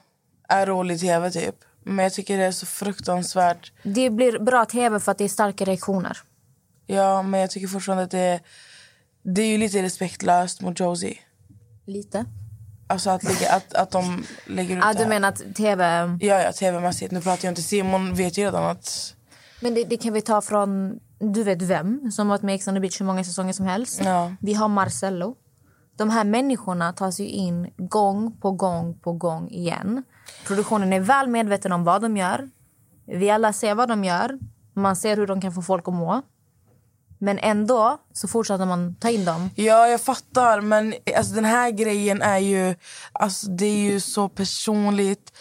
[0.48, 1.54] är rolig tv typ.
[1.84, 3.72] Men jag tycker det är så fruktansvärt.
[3.82, 6.18] Det blir bra tv för att det är starka reaktioner.
[6.86, 8.40] Ja, men jag tycker fortfarande att det är,
[9.22, 11.18] det är ju lite respektlöst mot Josie.
[11.86, 12.24] Lite.
[12.92, 15.08] Alltså att, lägga, att, att de lägger ut Ja, det du här.
[15.08, 15.84] menar att tv...
[16.20, 17.12] Ja, ja, tv-mässigt.
[17.12, 19.14] Nu pratar jag inte Simon vet ju redan att...
[19.60, 22.56] Men det, det kan vi ta från du vet vem som har varit med i
[22.56, 24.00] Ex on the beach hur många säsonger som helst.
[24.04, 24.32] Ja.
[24.40, 25.36] Vi har Marcello.
[25.96, 30.02] De här människorna tas ju in gång på gång på gång igen.
[30.46, 32.48] Produktionen är väl medveten om vad de gör.
[33.06, 34.38] Vi alla ser vad de gör.
[34.74, 36.22] Man ser hur de kan få folk att må.
[37.22, 39.50] Men ändå så fortsatte man ta in dem.
[39.54, 40.60] Ja, jag fattar.
[40.60, 42.74] Men alltså, den här grejen är ju...
[43.12, 45.32] Alltså, det är ju så personligt.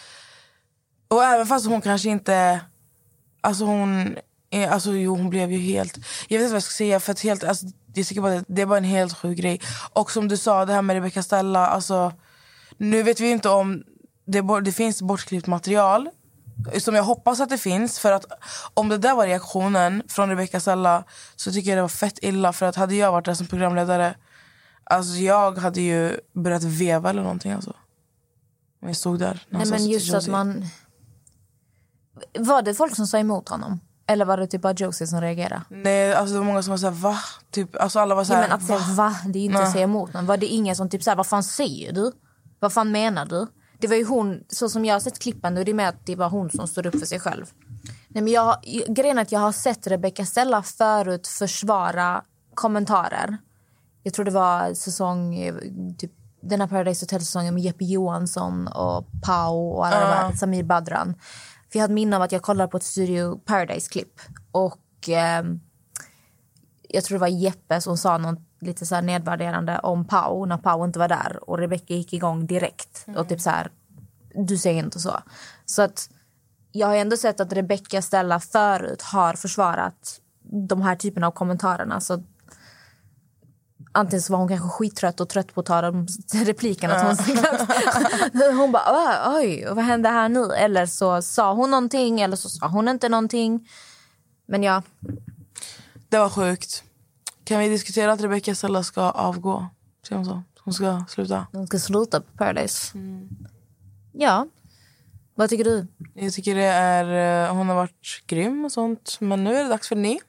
[1.08, 2.60] Och även fast hon kanske inte...
[3.42, 4.18] Alltså hon...
[4.70, 5.98] Alltså jo, hon blev ju helt...
[6.28, 7.00] Jag vet inte vad jag ska säga.
[7.00, 9.62] För att helt, alltså, jag tycker bara det, det är bara en helt sjuk grej.
[9.94, 11.68] Och som du sa, det här med Rebecca Stella.
[11.68, 12.14] Alltså,
[12.78, 13.84] nu vet vi inte om
[14.26, 16.10] det, det finns bortklippt material.
[16.80, 18.00] Som jag hoppas att det finns.
[18.00, 18.26] För att
[18.74, 21.04] om det där var reaktionen från Rebecca Stella
[21.36, 22.54] så tycker jag det var fett illa.
[22.54, 24.16] För att hade jag varit där som programledare,
[24.84, 27.52] alltså jag hade ju börjat veva eller någonting.
[27.52, 27.74] Alltså.
[28.82, 29.46] Om jag stod där.
[29.50, 30.66] Nej, men just att man...
[32.40, 33.80] Var det folk som sa emot honom?
[34.08, 35.62] Eller var det typ bara Josie som reagerade?
[35.70, 37.18] Nej, alltså det var många som var såhär, va?
[37.52, 39.64] Typ, alltså alla var Ja, såhär, men att säga va, det är inte Nej.
[39.68, 40.26] att säga emot någon.
[40.26, 42.12] Var det ingen som typ såhär, vad fan säger du?
[42.60, 43.48] Vad fan menar du?
[43.82, 46.06] Det var ju hon, så som jag har sett klippen, och det är med att
[46.06, 47.46] det var hon som stod upp för sig själv.
[48.08, 48.56] Nej, men jag,
[48.88, 53.38] grejen är att jag har sett Rebecca Stella förut försvara kommentarer.
[54.04, 55.56] Jag tror det var säsong, eh,
[55.98, 60.64] typ, den här Paradise Hotel-säsongen med Jeppe Johansson och Pau och alla de här, Samir
[60.64, 61.14] Badran.
[61.72, 64.20] För jag har ett minne av att jag kollade på ett Studio Paradise-klipp.
[64.52, 65.60] Och ehm,
[66.90, 70.58] jag tror det var Jeppe som sa något lite så här nedvärderande om Pau när
[70.58, 71.50] Pau inte var där.
[71.50, 73.06] Och Rebecca gick igång direkt.
[73.18, 73.72] Och typ så här,
[74.36, 75.20] du säger inte så.
[75.66, 76.10] Så att
[76.72, 80.20] jag har ändå sett att Rebecca Stella förut har försvarat
[80.68, 82.02] de här typerna av kommentarerna.
[82.02, 82.24] Så
[83.92, 86.94] antingen så var hon kanske skittrött och trött på att ta de replikerna.
[86.96, 90.52] Att hon, hon bara "Åh, oj, vad hände här nu?
[90.54, 93.70] Eller så sa hon någonting eller så sa hon inte någonting.
[94.46, 94.84] Men ja,
[96.10, 96.84] det var sjukt.
[97.52, 99.68] Kan vi diskutera att Rebecca Stella ska avgå?
[100.08, 100.44] Säger hon så?
[100.60, 101.48] Hon ska sluta?
[101.52, 102.98] de ska sluta på Paradise.
[104.12, 104.48] Ja.
[105.36, 105.88] Vad tycker du?
[106.14, 109.18] Jag tycker det är, eh, hon har varit grym och sånt.
[109.20, 110.20] Men nu är det dags för ny.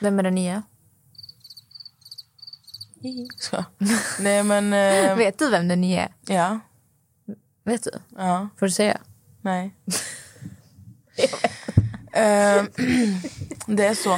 [0.00, 0.62] Vem är den nya?
[3.36, 3.64] Så.
[4.20, 6.14] Nej men, eh, Vet du vem den nya är?
[6.34, 6.60] ja.
[7.64, 7.90] Vet du?
[8.16, 8.48] ja.
[8.56, 8.98] Får du säga?
[9.40, 9.74] Nej.
[12.18, 12.64] Eh,
[13.66, 14.16] det är så.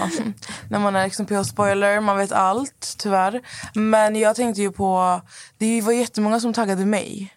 [0.69, 3.41] När man är liksom på spoiler, man vet allt tyvärr.
[3.75, 5.21] Men jag tänkte ju på,
[5.59, 7.35] det var jättemånga som taggade mig.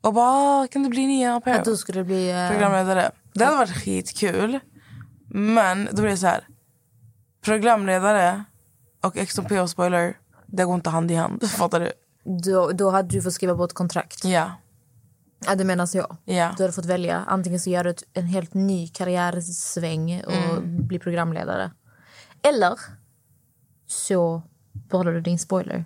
[0.00, 0.30] Och bara,
[0.62, 2.30] "Ah, kan det bli nya Att du skulle bli...
[2.30, 3.10] eh, programledare?
[3.34, 4.60] Det hade varit skitkul.
[5.28, 6.46] Men då blir det så här.
[7.44, 8.44] Programledare
[9.02, 11.50] och XP spoiler, det går inte hand i hand.
[11.58, 11.92] Fattar du?
[12.44, 14.24] då, då hade du fått skriva på ett kontrakt.
[14.24, 14.50] Ja.
[15.46, 16.16] Ja, det menar jag.
[16.24, 16.54] Ja.
[16.56, 17.24] Du hade fått välja.
[17.26, 20.86] Antingen så gör du en helt ny karriärsväng och Mm.
[20.86, 21.70] blir programledare.
[22.42, 22.78] Eller
[23.86, 25.84] så behåller du din spoiler.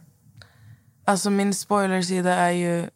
[1.05, 2.91] Alltså min spoilersida är ju,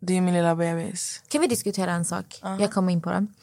[0.00, 1.22] det är min lilla bebis.
[1.28, 2.40] Kan vi diskutera en sak?
[2.42, 3.34] Jag kommer in på den.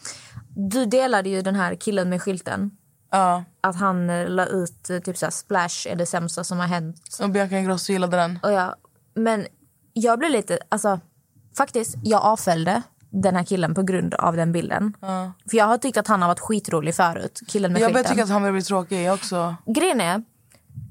[0.56, 2.71] Du delade ju den här killen med skylten.
[3.12, 3.43] Ja.
[3.62, 6.67] Att han eh, la ut eh, typ så här, splash är det sämsta som har
[6.67, 7.17] hänt.
[7.21, 8.39] Och Bianca Ingrosso gillade den.
[8.43, 8.76] Och jag,
[9.13, 9.47] men
[9.93, 11.00] jag blev lite, alltså
[11.58, 14.94] faktiskt, jag avföljde den här killen på grund av den bilden.
[15.50, 18.24] För jag har tyckt att han har varit skitrolig förut, killen med Jag börjar tycka
[18.24, 19.56] att han börjar bli tråkig jag också.
[19.66, 20.24] Grejen är,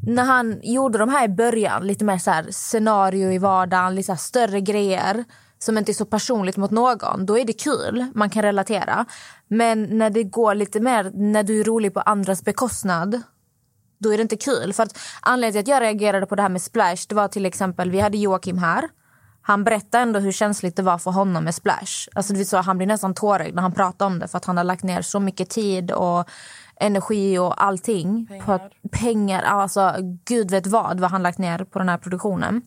[0.07, 4.17] när han gjorde de här i början, lite mer så här scenario i vardagen, lite
[4.17, 5.25] större grejer
[5.59, 8.07] som inte är så personligt mot någon, då är det kul.
[8.15, 9.07] Man kan relatera.
[9.49, 13.23] Men när det går lite mer, när du är rolig på andras bekostnad,
[13.99, 14.73] då är det inte kul.
[14.73, 17.47] För att anledningen till att jag reagerade på det här med Splash, det var till
[17.47, 18.89] exempel, vi hade Joakim här.
[19.43, 22.09] Han berättar ändå hur känsligt det var för honom med Splash.
[22.15, 24.57] Alltså, det säga, han blir nästan tårögd när han pratar om det för att han
[24.57, 26.29] har lagt ner så mycket tid och
[26.81, 28.27] energi och allting.
[28.27, 28.45] Pengar.
[28.45, 32.63] På att, pengar, alltså gud vet vad, vad han lagt ner på den här produktionen.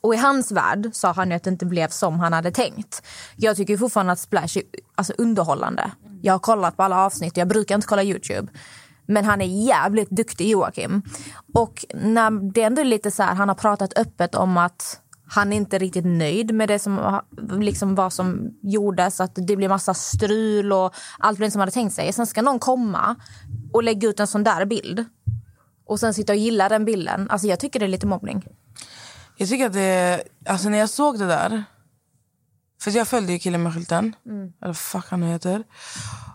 [0.00, 3.02] Och i hans värld sa han att det inte blev som han hade tänkt.
[3.36, 4.62] Jag tycker fortfarande att Splash är
[4.94, 5.90] alltså, underhållande.
[6.22, 8.52] Jag har kollat på alla avsnitt, jag brukar inte kolla Youtube.
[9.06, 11.02] Men han är jävligt duktig Joakim.
[11.54, 15.52] Och när det ändå är lite så här, han har pratat öppet om att han
[15.52, 17.20] är inte riktigt nöjd med det som,
[17.60, 19.20] liksom vad som gjordes.
[19.20, 22.12] Att det blir massa strul och allt blev som hade tänkt sig.
[22.12, 23.16] Sen ska någon komma
[23.72, 25.04] och lägga ut en sån där bild.
[25.86, 27.30] Och sen sitta och gilla den bilden.
[27.30, 28.44] Alltså jag tycker det är lite mobbning.
[29.36, 30.22] Jag tycker att det...
[30.46, 31.64] Alltså när jag såg det där...
[32.80, 34.16] För jag följde ju killen med skylten.
[34.26, 34.52] Mm.
[34.62, 35.64] Eller fuck han nu heter.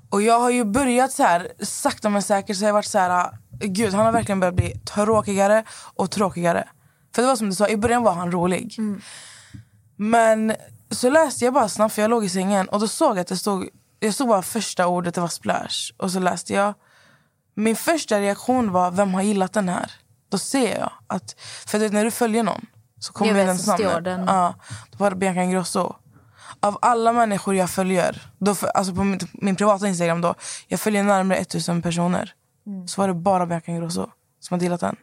[0.09, 2.99] Och jag har ju börjat så här sakta men säkert så jag har varit så
[2.99, 3.37] här...
[3.59, 5.63] Gud, han har verkligen börjat bli tråkigare
[5.95, 6.67] och tråkigare.
[7.15, 8.75] För det var som du sa, i början var han rolig.
[8.77, 9.01] Mm.
[9.95, 10.55] Men
[10.89, 12.69] så läste jag bara snabbt, för jag låg i sängen.
[12.69, 13.69] Och då såg jag att det stod...
[13.99, 15.93] Jag såg bara första ordet, det var splash.
[15.97, 16.73] Och så läste jag.
[17.55, 19.91] Min första reaktion var, vem har gillat den här?
[20.29, 21.39] Då ser jag att...
[21.67, 22.65] För du vet, när du följer någon
[22.99, 23.57] så kommer jag den
[24.17, 24.29] namnet.
[24.29, 24.55] Ja,
[24.91, 25.95] då var det Bianca Ingrosso.
[26.59, 30.35] Av alla människor jag följer, då, alltså på min, min privata Instagram då,
[30.67, 32.33] jag följer närmare 1000 personer.
[32.67, 32.87] Mm.
[32.87, 34.95] Så var det bara Bianca Ingrosso som hade gillat den.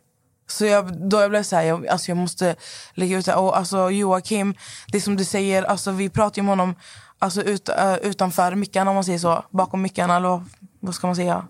[0.50, 2.56] Så jag, då jag blev så här, jag, alltså jag måste
[2.94, 3.34] lägga ut det.
[3.34, 4.54] Och alltså Joakim,
[4.92, 6.74] det som du säger, alltså vi pratar ju om honom
[7.18, 9.44] alltså ut, uh, utanför mickarna om man säger så.
[9.50, 10.44] Bakom mickarna eller
[10.80, 11.46] vad ska man säga?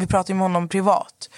[0.00, 1.30] Vi pratar ju med honom privat.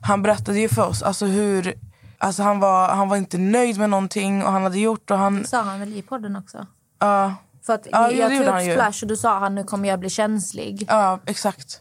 [0.00, 1.74] Han berättade ju för oss alltså hur
[2.18, 5.44] Alltså han, var, han var inte nöjd med någonting och han hade gjort och han...
[5.44, 6.66] Sa han väl i podden också?
[6.98, 7.24] Ja.
[7.24, 7.32] Uh,
[7.66, 10.10] för att uh, jag tog upp Splash och du sa han nu kommer jag bli
[10.10, 10.86] känslig.
[10.88, 11.80] Ja, exakt.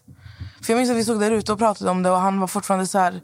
[0.61, 2.47] För jag minns att vi stod där ute och pratade om det och han var
[2.47, 3.21] fortfarande så här...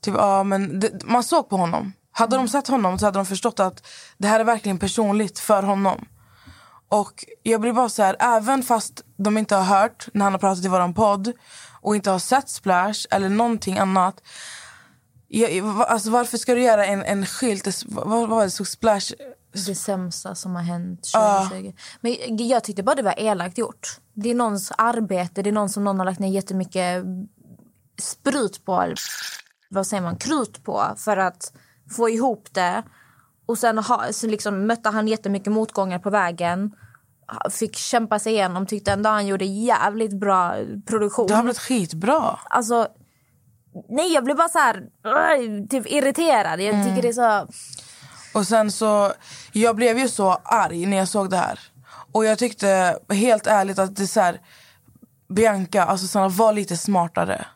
[0.00, 1.92] Typ, ja, men det, man såg på honom.
[2.12, 3.86] Hade de sett honom så hade de förstått att
[4.18, 6.08] det här är verkligen personligt för honom.
[6.88, 10.40] Och jag blir bara så här, även fast de inte har hört när han har
[10.40, 11.32] pratat i våran podd
[11.80, 14.20] och inte har sett Splash eller någonting annat
[15.28, 17.84] Ja, alltså varför ska du göra en, en skylt?
[17.86, 18.50] Vad, vad var det?
[18.50, 19.12] Så splash...
[19.66, 21.08] Det sämsta som har hänt
[21.50, 21.68] 2020.
[21.68, 21.74] Uh.
[22.00, 22.16] Men
[22.48, 24.00] jag tyckte bara det var elakt gjort.
[24.14, 27.04] Det är någons arbete, det är någon som någon har lagt ner jättemycket
[27.98, 28.94] sprut på.
[29.68, 30.16] Vad säger man?
[30.16, 31.52] Krut på för att
[31.96, 32.82] få ihop det.
[33.46, 36.72] Och sen ha, så liksom mötte han jättemycket motgångar på vägen.
[37.50, 38.66] Fick kämpa sig igenom.
[38.66, 40.54] Tyckte ändå han gjorde jävligt bra
[40.86, 41.26] produktion.
[41.26, 42.38] Det har blivit skitbra.
[42.50, 42.88] Alltså,
[43.88, 46.60] Nej, jag blir bara så här, typ irriterad.
[46.60, 47.00] Jag tycker mm.
[47.00, 47.48] det så...
[48.34, 49.12] Och sen så,
[49.52, 51.60] jag blev ju så arg när jag såg det här.
[52.12, 54.40] Och jag tyckte helt ärligt att det är så här,
[55.28, 57.46] Bianca, alltså Sanna, var lite smartare.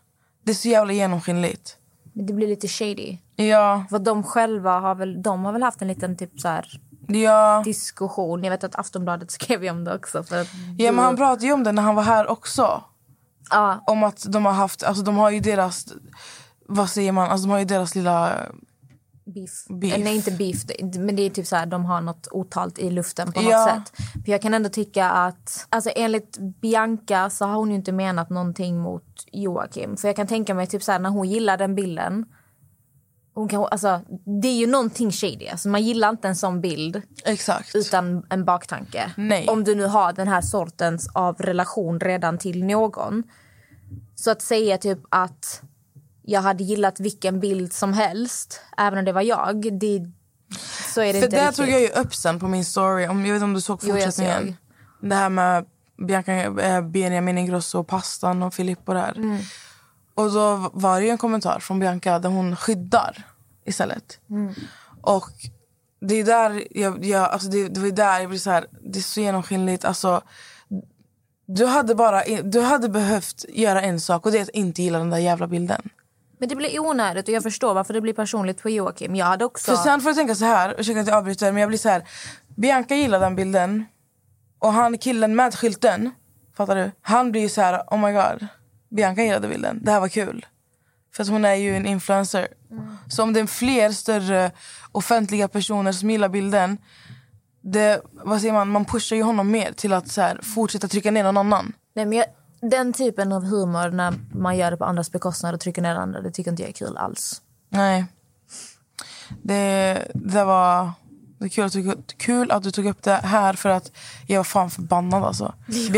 [0.45, 1.77] Det är så jävla genomskinligt.
[2.13, 3.19] Men det blir lite shady.
[3.37, 3.85] Ja.
[3.91, 7.63] För de själva har väl, de har väl haft en liten typ så här ja.
[7.65, 8.45] diskussion.
[8.45, 10.23] Jag vet att Aftonbladet skrev om det också.
[10.23, 10.47] För
[10.79, 12.83] ja, men han pratade ju om det när han var här också.
[13.51, 13.85] Ja.
[13.87, 15.87] Om att de har haft, alltså de har ju deras,
[16.67, 18.33] vad säger man, alltså de har ju deras lilla
[19.25, 19.65] Beef.
[19.69, 19.99] beef.
[19.99, 20.65] Nej, inte beef.
[20.99, 23.67] Men det är typ så här, de har något otalt i luften på något ja.
[23.67, 24.07] sätt.
[24.25, 28.31] För jag kan ändå tycka att, alltså enligt Bianca så har hon ju inte menat
[28.31, 29.97] någonting mot Joakim.
[29.97, 32.27] För jag kan tänka mig typ så här, när hon gillar den bilden.
[33.35, 34.01] Hon kan, alltså,
[34.43, 35.47] det är ju någonting shady.
[35.47, 37.75] Alltså, man gillar inte en sån bild Exakt.
[37.75, 39.13] utan en baktanke.
[39.17, 39.49] Nej.
[39.49, 43.23] Om du nu har den här sortens av relation redan till någon.
[44.15, 45.63] Så att säga typ att
[46.23, 50.11] jag hade gillat vilken bild som helst, även om det var jag, det,
[50.95, 51.57] så är det För inte där riktigt.
[51.57, 54.43] tog jag ju upp sen på min story, om, jag vet om du såg fortsättningen.
[54.47, 55.67] Jo, det här med
[56.07, 59.17] Bianca, eh, Benjamin Ingrosso och pastan och Filippo där.
[59.17, 59.39] Mm.
[60.15, 63.27] Och då var det en kommentar från Bianca där hon skyddar
[63.65, 64.21] istället.
[64.31, 64.55] Mm.
[65.01, 65.31] Och
[66.01, 68.99] det är där jag, jag, alltså det, det var där jag blir så här, det
[68.99, 69.85] är så genomskinligt.
[69.85, 70.23] Alltså,
[71.47, 74.99] du hade, bara, du hade behövt göra en sak och det är att inte gilla
[74.99, 75.91] den där jävla bilden.
[76.43, 79.17] Men det blir onödigt och jag förstår varför det blir personligt på Joakim.
[79.17, 79.77] Jag hade också...
[79.77, 81.89] För sen får du tänka så här, ursäkta att jag avbryter men jag blir så
[81.89, 82.09] här.
[82.57, 83.85] Bianca gillar den bilden
[84.59, 86.11] och han killen med skylten,
[86.57, 86.91] fattar du?
[87.03, 88.47] Han blir så här, oh my god.
[88.91, 90.47] Bianca gillade bilden, det här var kul.
[91.15, 92.49] För att hon är ju en influencer.
[92.71, 92.97] Mm.
[93.09, 94.51] Så om det är fler större
[94.93, 96.79] offentliga personer som gillar bilden
[97.61, 101.11] det, vad säger man, man pushar ju honom mer till att så här, fortsätta trycka
[101.11, 101.73] ner någon annan.
[101.95, 102.27] Nej, men jag,
[102.63, 106.21] den typen av humor när man gör det på andras bekostnad och trycker ner andra,
[106.21, 107.43] det tycker inte jag är kul alls.
[107.69, 108.07] Nej.
[109.43, 110.91] Det, det var
[111.39, 113.93] det är kul att, du, kul att du tog upp det här för att
[114.27, 115.55] jag var fan förbannad alltså.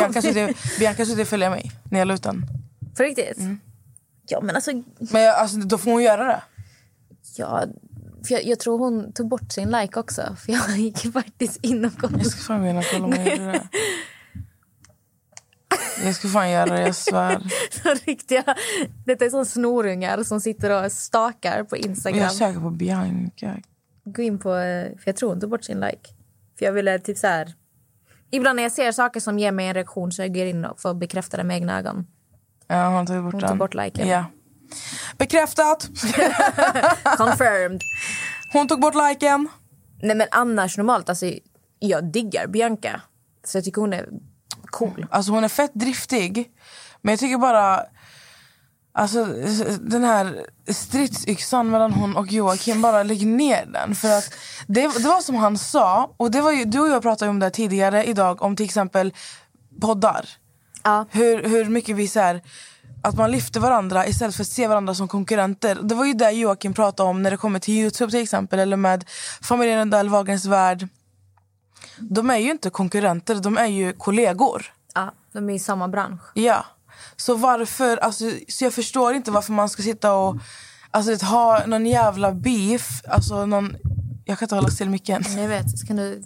[0.79, 2.47] Bianca skulle följa mig när jag la ut den.
[2.97, 3.39] På riktigt?
[3.39, 3.61] Mm.
[4.27, 4.71] Ja men alltså...
[4.99, 6.43] Men jag, alltså, då får hon göra det.
[7.37, 7.65] Ja,
[8.27, 10.37] För jag, jag tror hon tog bort sin like också.
[10.45, 12.23] För jag gick faktiskt in och kollade.
[12.23, 13.69] Jag ska fan och kolla om jag gjorde det.
[16.05, 17.39] Jag ska fan göra det, jag svär.
[17.83, 18.45] Så riktiga,
[19.07, 22.21] detta är som snorungar som sitter och stakar på Instagram.
[22.23, 23.57] Jag söker på Bianca.
[24.05, 24.55] Gå in på...
[24.55, 26.11] eh, För jag tror hon tog bort sin like.
[26.59, 27.55] För jag ville typ så här...
[28.31, 30.81] Ibland när jag ser saker som ger mig en reaktion så jag går in och
[30.81, 32.07] får bekräfta det med egna ögon.
[32.67, 33.49] Ja, hon tog bort Hon den.
[33.51, 34.09] tog bort liken.
[34.09, 34.25] Ja.
[35.19, 35.89] Bekräftat!
[37.17, 37.81] Confirmed.
[38.53, 39.49] Hon tog bort liken.
[40.03, 41.27] Nej men annars normalt, alltså
[41.79, 43.01] jag diggar Bianca.
[43.45, 44.09] Så jag tycker hon är
[44.75, 45.07] cool.
[45.11, 46.51] Alltså hon är fett driftig.
[47.03, 47.81] Men jag tycker bara...
[48.97, 49.25] Alltså
[49.81, 53.95] den här stridsyxan mellan hon och Joakim, bara lägg ner den.
[53.95, 54.35] För att
[54.67, 57.39] det, det var som han sa, och det var ju, du och jag pratade om
[57.39, 59.13] det tidigare idag, om till exempel
[59.81, 60.29] poddar.
[60.83, 61.07] Ja.
[61.11, 62.43] Hur, hur mycket vi så här,
[63.03, 65.79] att man lyfter varandra istället för att se varandra som konkurrenter.
[65.83, 68.77] Det var ju det Joakim pratade om när det kommer till Youtube till exempel, eller
[68.77, 69.05] med
[69.43, 70.89] familjen Rundell, Wahlgrens värld.
[71.99, 74.73] De är ju inte konkurrenter, de är ju kollegor.
[74.95, 76.23] Ja, de är i samma bransch.
[76.35, 76.65] Ja.
[77.17, 80.37] Så varför, alltså, så jag förstår inte varför man ska sitta och
[80.91, 83.03] alltså, ha någon jävla beef.
[83.09, 83.77] Alltså någon,
[84.25, 85.25] jag kan inte hålla still micken.
[85.37, 86.23] Jag vet, så kan du...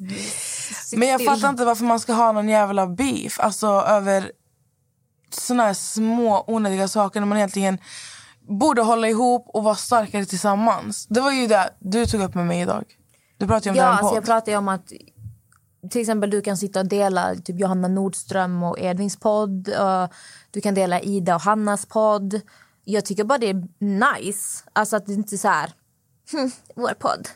[0.96, 3.40] Men jag fattar inte varför man ska ha någon jävla beef.
[3.40, 4.32] Alltså över
[5.30, 7.78] såna här små onödiga saker när man egentligen
[8.48, 11.06] borde hålla ihop och vara starkare tillsammans.
[11.06, 12.84] Det var ju det du tog upp med mig idag.
[13.38, 14.92] Du pratade om Ja, det här alltså jag pratar ju om att
[15.90, 19.68] till exempel du kan sitta och dela typ Johanna Nordström och Edvins podd.
[20.50, 22.40] Du kan dela Ida och Hannas podd.
[22.84, 24.64] Jag tycker bara det är nice.
[24.72, 25.72] Alltså att det inte är så här...
[26.32, 27.28] Hm, vår podd.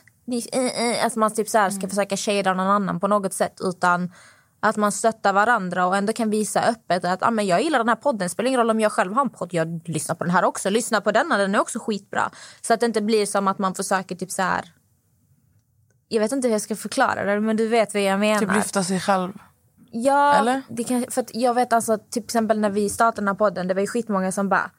[0.51, 3.57] Eh, eh." Alltså man typ så här ska försöka shada någon annan på något sätt.
[3.61, 4.11] Utan
[4.59, 7.89] att man stöttar varandra och ändå kan visa öppet att ah, men jag gillar den
[7.89, 8.29] här podden.
[8.29, 9.53] Spelar ingen roll om jag själv har en podd.
[9.53, 10.69] Jag lyssnar på den här också.
[10.69, 12.31] Lyssna på denna, den är också skitbra.
[12.61, 14.73] Så att det inte blir som att man försöker typ så här
[16.13, 18.39] jag vet inte hur jag ska förklara det, men du vet vad jag menar.
[18.39, 19.33] Typ lyfta sig själv.
[19.91, 20.61] ja, eller?
[20.69, 23.73] Det kan, för jag vet alltså, till exempel när vi startade den här podden, det
[23.73, 24.71] var ju skitmånga som bara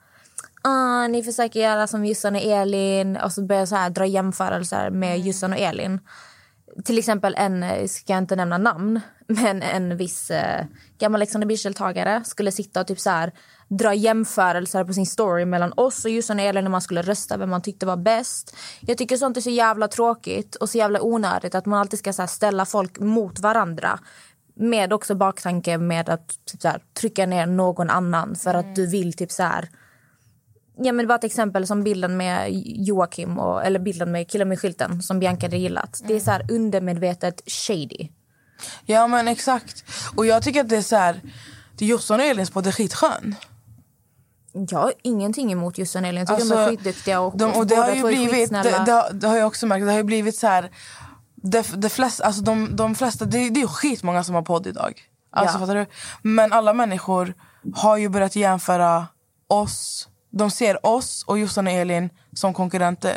[0.62, 4.91] ah, ni försöker göra som Jossan och Elin och så börjar så här dra jämförelser
[4.91, 6.01] med Jossan och Elin.
[6.85, 10.64] Till exempel en, ska jag inte nämna namn, men en viss eh,
[10.99, 13.32] gammal Ex on the Beach-deltagare skulle sitta och typ så här
[13.69, 17.37] dra jämförelser på sin story mellan oss och Jossan och Elin när man skulle rösta
[17.37, 18.57] vem man tyckte var bäst.
[18.81, 22.12] Jag tycker sånt är så jävla tråkigt och så jävla onödigt att man alltid ska
[22.12, 23.99] så ställa folk mot varandra.
[24.57, 28.87] Med också baktanke med att typ så här, trycka ner någon annan för att du
[28.87, 29.69] vill typ så här
[30.77, 34.61] Ja men bara ett exempel som bilden med Joakim och, eller bilden med killen med
[34.61, 36.01] skylten som Bianca hade gillat.
[36.07, 38.09] Det är så här undermedvetet shady.
[38.87, 39.85] Ja men exakt.
[40.17, 41.21] Och jag tycker att det är så här.
[41.79, 43.35] Det Jossan och Elins podd är skitskön.
[44.71, 46.25] Jag har ingenting emot och Elin.
[46.29, 48.93] Jag tycker de är skitduktiga och, Alltså, de, och det har ju blivit, det, det,
[48.93, 50.71] har- det har jag också märkt, det har ju blivit så här.
[51.37, 54.67] Det, det flesta, alltså de, de flesta, det, det är ju skitmånga som har podd
[54.67, 55.01] idag.
[55.33, 55.61] Alltså, Ja.
[55.61, 55.87] fattar du?
[56.23, 57.35] Men alla människor
[57.75, 59.07] har ju börjat jämföra
[59.49, 63.17] oss, de ser oss och Jossan och Elin som konkurrenter.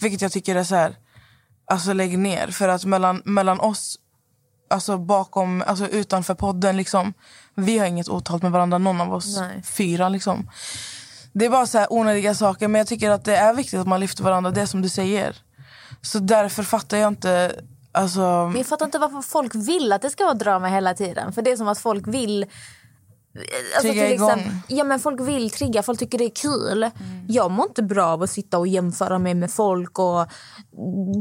[0.00, 0.96] Vilket jag tycker är så här,
[1.70, 2.46] alltså lägg ner.
[2.48, 3.98] För att mellan, mellan oss,
[4.70, 7.14] alltså bakom, alltså utanför podden liksom.
[7.58, 9.62] Vi har inget otalt med varandra, någon av oss Nej.
[9.62, 10.50] fyra liksom.
[11.32, 13.86] Det är bara så här onödiga saker men jag tycker att det är viktigt att
[13.86, 15.36] man lyfter varandra, det som du säger.
[16.02, 17.60] Så därför fattar jag inte,
[17.92, 18.20] alltså...
[18.20, 21.32] Men jag fattar inte varför folk vill att det ska vara drama hela tiden.
[21.32, 22.46] För det är som att folk vill...
[23.74, 24.30] Alltså Trigga igång.
[24.30, 26.90] exempel, ja men folk vill trigga, folk tycker det är kul.
[27.28, 30.26] Jag mår inte bra av att sitta och jämföra mig med folk och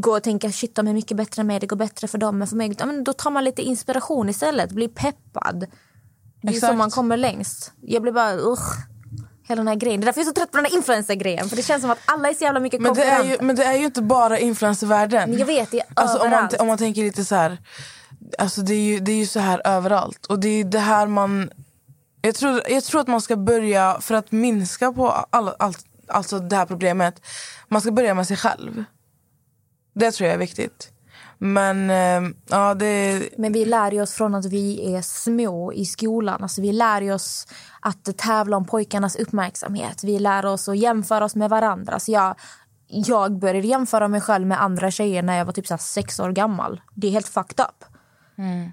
[0.02, 2.42] gå och tänka shit de är mycket bättre än mig, det går bättre för dem
[2.42, 2.76] än för mig.
[2.80, 5.66] Ja, men då tar man lite inspiration istället, blir peppad.
[6.48, 6.78] Det är så Exakt.
[6.78, 7.72] man kommer längst.
[7.82, 8.76] Jag blir bara usch.
[9.48, 10.00] Hela den här grejen.
[10.00, 11.50] Det är därför jag är så trött på den här influencer-grejen.
[11.50, 13.56] För det känns som att alla är så jävla mycket Men det, är ju, men
[13.56, 15.30] det är ju inte bara influencervärlden.
[15.30, 17.58] Men jag vet, det är alltså, om, man, om man tänker lite så här...
[18.38, 20.26] Alltså det, är ju, det är ju så här överallt.
[20.26, 21.50] Och det är det här man...
[22.22, 26.40] Jag tror, jag tror att man ska börja, för att minska på all, allt, alltså
[26.40, 27.22] det här problemet,
[27.68, 28.84] man ska börja med sig själv.
[29.96, 30.92] Det tror jag är viktigt.
[31.38, 33.22] Men eh, ja, det...
[33.38, 36.44] Men vi lär ju oss från att vi är små i skolan.
[36.44, 37.48] Alltså vi lär ju oss
[37.82, 40.04] att tävla om pojkarnas uppmärksamhet.
[40.04, 41.94] Vi lär oss att jämföra oss med varandra.
[41.94, 42.36] Alltså jag,
[42.88, 46.20] jag började jämföra mig själv med andra tjejer när jag var typ så här sex
[46.20, 46.82] år gammal.
[46.96, 47.97] Det är helt fucked up.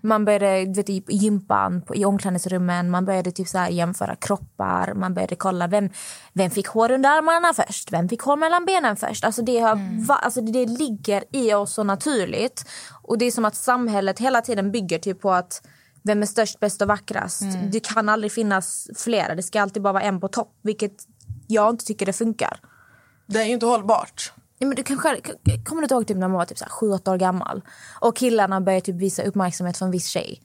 [0.02, 4.94] Man började du vet, i gympan, i omklädningsrummen, man började typ så här jämföra kroppar.
[4.94, 5.90] Man började kolla vem,
[6.32, 9.24] vem fick hår under armarna först, vem fick hår mellan benen först.
[9.24, 12.64] Alltså det, har, va, alltså det ligger i oss så naturligt.
[13.02, 15.62] Och det är som att samhället hela tiden bygger typ på att
[16.02, 17.42] vem är störst, bäst och vackrast.
[17.72, 20.52] Det kan aldrig finnas flera, det ska alltid bara vara en på topp.
[20.62, 20.92] Vilket
[21.46, 22.60] jag inte tycker det funkar.
[23.26, 24.32] Det är ju inte hållbart.
[24.58, 25.20] Ja, men du kan själv,
[25.64, 27.62] kommer du ihåg typ när man var typ 7-8 år gammal
[28.00, 30.42] och killarna började typ visa uppmärksamhet för en viss tjej?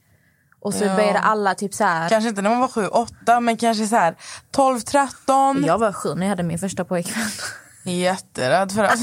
[0.60, 0.96] Och så Ja.
[0.96, 2.08] började alla typ så här...
[2.08, 4.16] Kanske inte när man var 7, 8 men kanske så här
[4.50, 5.64] 12, 13.
[5.66, 7.26] Jag var sju när jag hade min första pojkvän.
[7.82, 8.88] Jätterädd för det.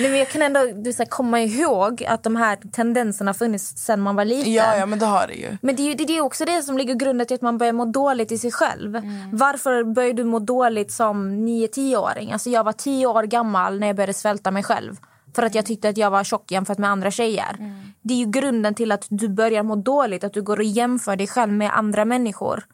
[0.00, 3.34] Nej, men jag kan ändå du, så här, komma ihåg att de här tendenserna har
[3.34, 4.52] funnits sen man var liten.
[4.52, 5.56] ja, ja men det har det ju.
[5.62, 7.72] Men det är ju det är också det som ligger grunden till att man börjar
[7.72, 9.00] må dåligt i sig själv.
[9.32, 12.32] Varför började du må dåligt som 9-10-åring?
[12.32, 14.96] Alltså jag var 10 år gammal när jag började svälta mig själv.
[15.34, 17.56] För att jag tyckte att jag var tjock jämfört med andra tjejer.
[18.02, 20.24] Det är ju grunden till att du börjar må dåligt.
[20.24, 22.64] Att du går och jämför dig själv med andra människor.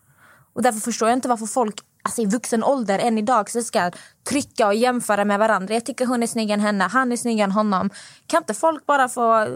[0.54, 3.90] Och därför förstår jag inte varför folk alltså i vuxen ålder än idag så ska
[4.28, 5.74] trycka och jämföra med varandra.
[5.74, 7.90] Jag tycker hon är snyggare än henne, han är snyggare än honom.
[8.26, 9.46] Kan inte folk bara få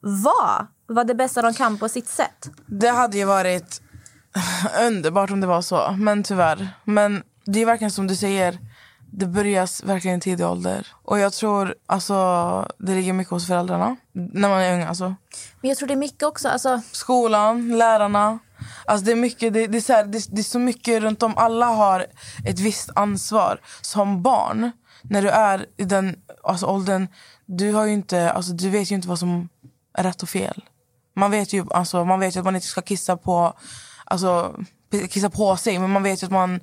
[0.00, 0.66] vara?
[0.86, 2.50] Vara det bästa de kan på sitt sätt?
[2.66, 3.82] Det hade ju varit
[4.80, 6.68] underbart om det var så, men tyvärr.
[6.84, 8.58] Men det är verkligen som du säger,
[9.12, 10.86] det börjar verkligen i tidig ålder.
[11.04, 12.14] Och jag tror alltså
[12.78, 15.14] det ligger mycket hos föräldrarna, när man är ung alltså.
[15.60, 18.38] Men jag tror det är mycket också, alltså Skolan, lärarna.
[18.84, 21.22] Alltså det, är mycket, det, det, är så här, det, det är så mycket runt
[21.22, 21.36] om.
[21.36, 22.06] Alla har
[22.44, 23.60] ett visst ansvar.
[23.80, 24.70] Som barn,
[25.02, 27.08] när du är i den alltså, åldern,
[27.46, 29.48] du, har ju inte, alltså, du vet ju inte vad som
[29.94, 30.64] är rätt och fel.
[31.16, 33.52] Man vet ju, alltså, man vet ju att man inte ska kissa på,
[34.04, 34.54] alltså,
[35.08, 36.60] kissa på sig, men man vet ju att man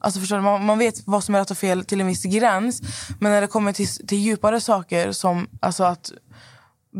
[0.00, 2.22] Alltså förstår du, man, man vet vad som är rätt och fel till en viss
[2.22, 2.80] gräns.
[3.20, 6.12] Men när det kommer till, till djupare saker som alltså att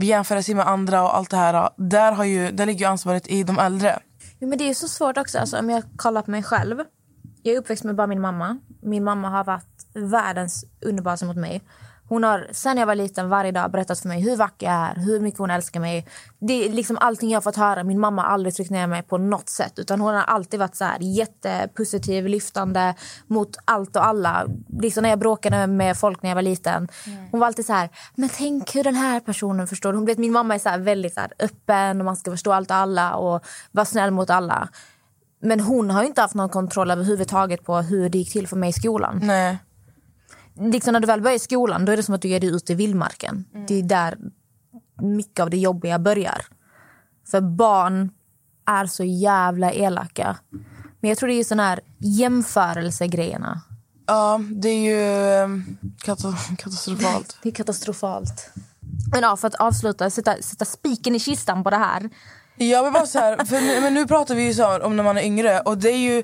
[0.03, 1.71] jämföra sig med andra och allt det här.
[1.77, 3.99] Där, har ju, där ligger ju ansvaret i de äldre.
[4.41, 5.39] Jo, men det är så svårt också.
[5.39, 6.79] Alltså, om jag kollar på mig själv.
[7.43, 8.59] Jag är uppväxt med bara min mamma.
[8.83, 11.63] Min mamma har varit världens underbaraste mot mig.
[12.09, 14.95] Hon har sen jag var liten varje dag berättat för mig hur vacker jag är,
[14.95, 16.07] hur mycket hon älskar mig.
[16.39, 17.85] Det är liksom allting jag har fått höra.
[17.85, 19.79] Min mamma har aldrig tryckt ner mig på något sätt.
[19.79, 22.95] Utan hon har alltid varit så här jättepositiv, lyftande
[23.27, 24.47] mot allt och alla.
[24.81, 26.89] Liksom när jag bråkade med folk när jag var liten.
[27.31, 29.93] Hon var alltid så här, men tänk hur den här personen förstår.
[29.93, 32.77] Hon vet, min mamma är så väldigt så öppen och man ska förstå allt och
[32.77, 34.69] alla och vara snäll mot alla.
[35.41, 38.71] Men hon har inte haft någon kontroll överhuvudtaget på hur det gick till för mig
[38.71, 39.21] i skolan.
[39.23, 39.59] Nej.
[40.61, 42.49] Liksom när du väl börjar i skolan då är det som att du ger dig
[42.51, 43.45] ut i vildmarken.
[43.69, 44.19] Det är där
[45.03, 46.45] mycket av det jobbiga börjar.
[47.31, 48.11] För barn
[48.67, 50.37] är så jävla elaka.
[51.01, 53.61] Men jag tror det är just den här jämförelsegrejerna.
[54.07, 55.49] Ja, det är ju eh,
[56.05, 57.39] kata- katastrofalt.
[57.43, 58.51] Det är katastrofalt.
[59.13, 62.11] Men ja, för att avsluta, sätta, sätta spiken i kistan på det här.
[62.57, 65.05] Jag vill bara så här, för nu, men nu pratar vi ju så om när
[65.05, 66.23] man är yngre och det är ju,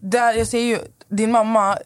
[0.00, 0.78] där jag ser ju
[1.08, 1.76] din mamma,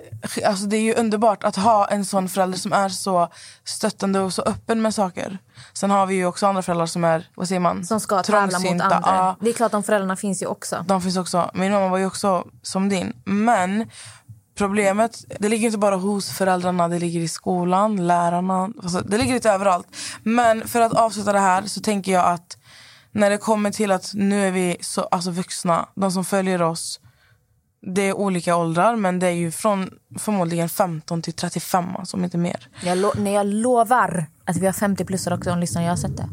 [0.47, 3.29] alltså det är ju underbart att ha en sån förälder som är så
[3.65, 5.39] stöttande och så öppen med saker.
[5.73, 7.85] Sen har vi ju också andra föräldrar som är, vad säger man?
[7.85, 9.01] Som ska tävla mot andra.
[9.05, 10.85] Ja, Det är klart de föräldrarna finns ju också.
[10.89, 11.51] de finns också.
[11.55, 13.13] Min mamma var ju också som din.
[13.25, 13.91] Men
[14.55, 18.71] problemet, det ligger inte bara hos föräldrarna, det ligger i skolan, lärarna.
[18.83, 19.87] Alltså, det ligger lite överallt.
[20.23, 22.57] Men för att avsluta det här så tänker jag att
[23.13, 27.01] när det kommer till att nu är vi så, alltså vuxna, de som följer oss.
[27.83, 32.25] Det är olika åldrar, men det är ju från förmodligen 15 till 35, alltså, om
[32.25, 32.69] inte mer.
[32.85, 35.83] Jag lo- nej, jag lovar att vi har 50-plussare också som lyssnar.
[35.83, 36.29] Jag har sett det.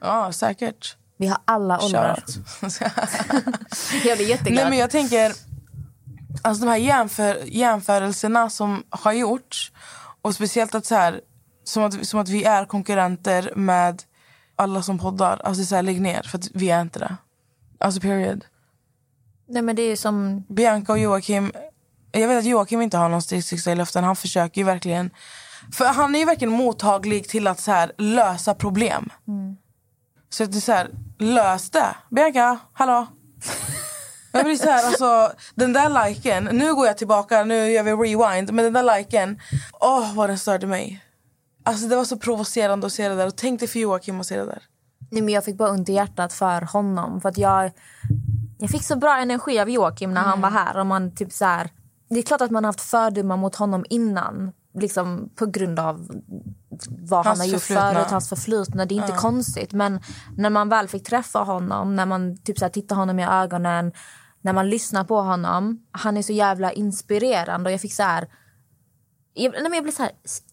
[0.00, 0.96] Ja, säkert.
[1.18, 2.24] Vi har alla åldrar.
[4.04, 4.54] Jag blir jätteglad.
[4.62, 5.32] Nej, men jag tänker,
[6.42, 9.72] alltså de här jämför, jämförelserna som har gjorts
[10.22, 11.20] och speciellt att så här,
[11.64, 14.02] som att, som att vi är konkurrenter med
[14.56, 15.40] alla som poddar.
[15.44, 17.16] Alltså så här, lägg ner, för att vi är inte det.
[17.80, 18.44] Alltså period.
[19.46, 20.44] Nej, men det är som...
[20.48, 21.52] Bianca och Joakim,
[22.12, 24.04] jag vet att Joakim inte har någon stridssyxa i luften.
[24.04, 25.10] Han försöker ju verkligen,
[25.72, 29.10] för han är ju verkligen mottaglig till att så här, lösa problem.
[30.30, 31.96] Så att det är så här, lös det.
[32.10, 33.06] Bianca, hallå?
[34.32, 37.92] Jag blir så här, alltså, den där liken, nu går jag tillbaka, nu gör vi
[37.92, 39.40] rewind, men den där liken,
[39.80, 41.04] åh vad den störde mig.
[41.64, 44.26] Alltså det var så provocerande att se det där och tänk dig för Joakim att
[44.26, 44.62] se det där.
[45.10, 47.20] Nej, men jag fick bara ont i hjärtat för honom.
[47.20, 47.70] För att jag,
[48.58, 50.76] jag fick så bra energi av Joakim när han var här.
[50.78, 51.70] Och man typ så här,
[52.10, 54.52] det är klart att man har haft fördomar mot honom innan.
[54.80, 56.08] Liksom på grund av
[56.88, 58.86] vad Hans han har gjort förut, hans förflutna.
[58.86, 59.18] Det är inte Ja.
[59.18, 59.72] konstigt.
[59.72, 60.00] Men
[60.36, 63.92] när man väl fick träffa honom, när man typ så här, tittar honom i ögonen,
[64.40, 65.86] när man lyssnar på honom.
[65.90, 68.28] Han är så jävla inspirerande och jag fick så här...
[69.34, 70.12] Jag, nej, men jag blev så här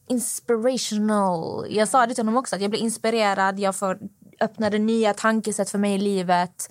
[0.10, 1.68] inspirational.
[1.70, 3.60] Jag sa det till honom också, att jag blir inspirerad.
[3.60, 4.00] Jag får
[4.42, 6.70] öppnade nya tankesätt för mig i livet.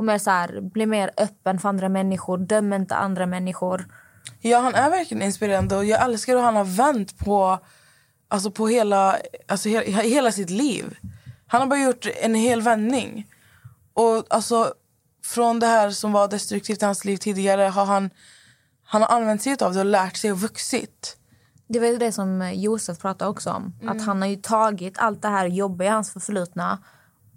[0.00, 3.86] Och mer så här, bli mer öppen för andra människor, döm inte andra människor.
[4.40, 7.58] Ja, han är verkligen inspirerande och jag älskar hur han har vänt på,
[8.28, 9.16] alltså på hela,
[9.48, 10.96] alltså he, hela sitt liv.
[11.46, 13.26] Han har bara gjort en hel vändning.
[13.94, 14.74] Och alltså,
[15.24, 18.10] från det här som var destruktivt i hans liv tidigare har han,
[18.84, 21.16] han har använt sig av det och lärt sig och vuxit.
[21.68, 23.74] Det var ju det som Josef pratade också om.
[23.80, 23.96] Mm.
[23.96, 26.78] Att han har tagit allt det här jobbiga i hans förflutna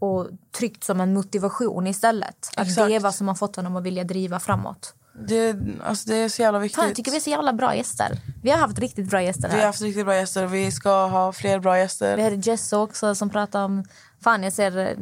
[0.03, 0.27] och
[0.57, 2.49] tryckt som en motivation istället.
[2.55, 2.87] Att Exakt.
[2.87, 4.93] det är vad som har fått honom att vilja driva framåt.
[5.27, 6.75] Det, alltså, det är så jävla viktigt.
[6.75, 8.19] Fan, jag tycker vi är så jävla bra gäster.
[8.43, 9.65] Vi har haft riktigt bra gäster Vi har här.
[9.67, 12.17] haft riktigt bra gäster och vi ska ha fler bra gäster.
[12.17, 13.83] Vi hade Jess också som pratade om...
[14.23, 14.97] Fan, jag ser,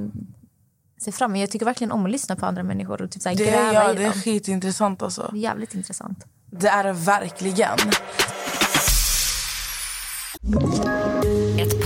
[1.02, 1.40] ser fram emot...
[1.42, 3.70] Jag tycker verkligen om att lyssna på andra människor och typ så här Det, gräva
[3.70, 4.14] är, ja, i det är dem.
[4.22, 5.30] skitintressant alltså.
[5.32, 6.26] Det är jävligt intressant.
[6.52, 7.78] Det är det verkligen.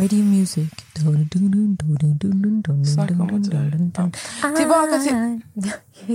[0.00, 0.68] Radio music.
[2.94, 3.92] Snacka om motivering.
[3.96, 4.10] Ja.
[4.56, 5.40] Tillbaka till...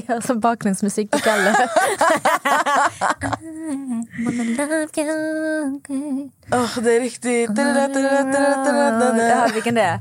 [0.07, 1.55] Ja, som bakgrundsmusik på Kalle.
[6.51, 7.49] Oh, det är riktigt...
[9.29, 9.97] Ja, vilken det är.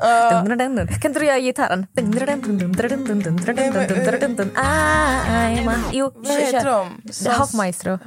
[0.86, 1.86] Kan inte du göra gitarren?
[4.56, 7.02] I'm a- Jo, Vad heter de?
[7.38, 7.98] Hoffmaestro.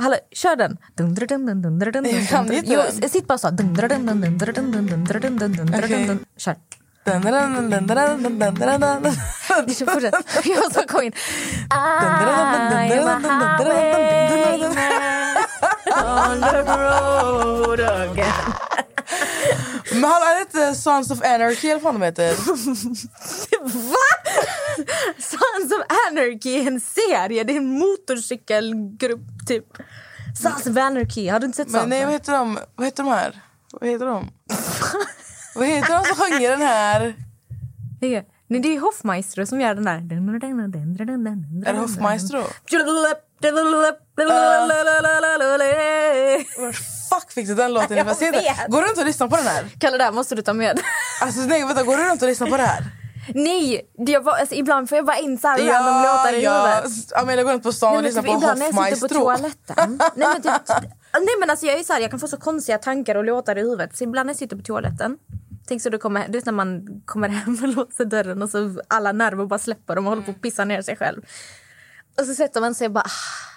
[0.00, 0.76] Hallå, kör den!
[2.20, 2.48] Jag kan
[3.08, 3.48] sitt bara så.
[5.84, 5.88] Okay.
[6.36, 6.54] Kör.
[9.92, 10.14] Fortsätt.
[10.44, 11.12] Jag måste komma in.
[11.70, 13.24] I'm a highwayman
[15.92, 18.52] on the road again.
[19.92, 22.34] Men hallå, är det inte Sons of Anarchy eller vad de heter?
[23.62, 24.32] Va?
[25.18, 27.44] Sons of Anarchy en serie.
[27.44, 29.64] Det är en motorcykelgrupp, typ.
[30.42, 31.28] Sons of Anarchy.
[31.28, 31.90] Har du inte sett Men sånt?
[31.90, 32.58] nej, vad heter de?
[32.76, 33.40] Vad heter de här?
[33.72, 34.30] Vad heter de?
[35.54, 37.14] vad heter de som sjunger den här?
[38.48, 40.00] Nej, det är Hoffmaestro som gör den där.
[41.66, 42.42] Är det Hoffmaestro?
[46.58, 46.72] Var
[47.10, 48.14] fuck fick du den låten ifrån?
[48.68, 49.64] Går du runt och lyssnar på den här?
[49.78, 50.80] Kalle, det här måste du ta med.
[51.22, 52.84] Alltså nej, vänta, går du runt och lyssnar på det här?
[53.34, 57.12] Nej, det jag alltså, ibland får jag bara in så här random låtar i huvudet.
[57.16, 60.00] Amelia går runt på stan och lyssnar typ på ibland när jag sitter på toaletten.
[60.14, 60.68] nej, men typ,
[61.12, 63.58] nej men alltså jag är så här, jag kan få så konstiga tankar och låtar
[63.58, 63.96] i huvudet.
[63.96, 65.18] Så ibland när jag sitter på toaletten.
[65.68, 68.80] Tänk så du kommer, du vet när man kommer hem och låser dörren och så
[68.88, 71.22] alla nerver bara släpper och man håller på att pissa ner sig själv.
[72.20, 73.04] Och så sätter man sig och bara...
[73.04, 73.49] ah,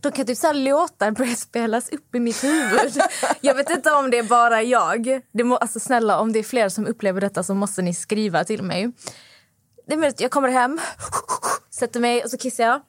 [0.00, 3.02] då kan typ så här låtar börja spelas upp i mitt huvud.
[3.40, 5.20] Jag vet inte om det är bara jag.
[5.32, 8.44] Det må, alltså snälla, om det är fler som upplever detta så måste ni skriva
[8.44, 8.92] till mig.
[9.86, 10.80] Det är möjligt, jag kommer hem,
[11.70, 12.80] sätter mig och så kissar jag.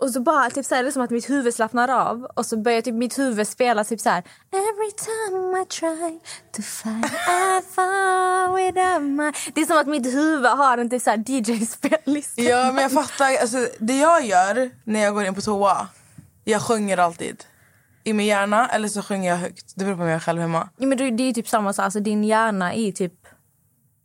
[0.00, 2.46] Och så bara typ så här, det är som att mitt huvud slappnar av och
[2.46, 4.24] så börjar typ mitt huvud spela typ så här.
[4.52, 6.20] Every time I try
[6.52, 9.32] to fight I fall without my...
[9.54, 12.42] Det är som att mitt huvud har en typ så här DJ-spellista.
[12.42, 13.36] Ja, men jag fattar.
[13.40, 15.88] Alltså, det jag gör när jag går in på toa,
[16.48, 17.44] jag sjunger alltid.
[18.04, 19.72] I min hjärna eller så sjunger jag högt.
[19.76, 20.68] Det beror på om jag själv hemma.
[20.76, 23.14] Ja, men det är typ samma sak, alltså din hjärna är typ...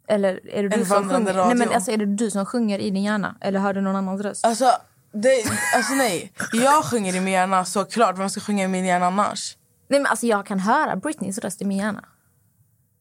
[0.07, 1.33] Eller är det du En som sjunger?
[1.33, 1.73] Nej, men radio.
[1.73, 3.35] alltså, är det du som sjunger i din hjärna?
[3.41, 4.45] Eller hör du någon annans röst?
[4.45, 4.71] Alltså,
[5.13, 5.43] det,
[5.75, 6.33] alltså nej.
[6.53, 8.17] Jag sjunger i min hjärna såklart.
[8.17, 9.57] Vem ska sjunga i min hjärna annars?
[9.89, 12.05] Nej, men alltså, jag kan höra Britneys röst i min hjärna.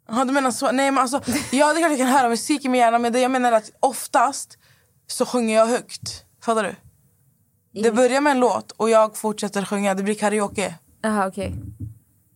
[0.08, 0.72] Ja, du menar så?
[0.72, 1.20] Nej, men alltså,
[1.52, 3.52] ja, det är klart jag kan höra musik i min hjärna men det jag menar
[3.52, 4.58] är att oftast
[5.06, 6.24] så sjunger jag högt.
[6.44, 6.74] Fattar du?
[7.72, 9.94] Det börjar med en låt och jag fortsätter sjunga.
[9.94, 10.74] Det blir karaoke.
[11.02, 11.54] Jaha, okej.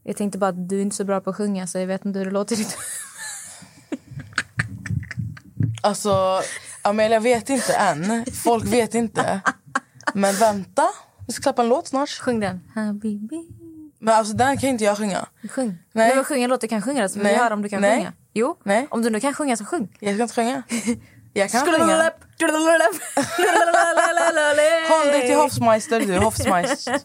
[0.03, 2.05] Jag tänkte bara att du är inte så bra på att sjunga så jag vet
[2.05, 2.57] inte hur det låter
[5.83, 6.41] Alltså,
[6.83, 8.25] Amelia vet inte än.
[8.45, 9.41] Folk vet inte.
[10.15, 10.83] Men vänta,
[11.27, 12.09] vi ska klappa en låt snart.
[12.11, 12.61] Sjung den.
[12.75, 13.49] Habibi.
[13.99, 15.27] Men alltså den kan inte jag sjunga.
[15.51, 15.67] Sjung.
[15.67, 15.79] Nej.
[15.93, 16.15] Nej.
[16.15, 17.37] men sjung en låt du kan sjunga då, så vi Nej.
[17.37, 17.97] höra om du kan Nej.
[17.97, 18.13] sjunga.
[18.33, 18.87] Jo, Nej.
[18.91, 19.97] om du nu kan sjunga så sjung.
[20.01, 20.63] Jag ska inte sjunga.
[21.37, 21.87] Jag kan sjunga.
[24.89, 27.01] Håll dig till Hofsmeister du, Hofsmeister.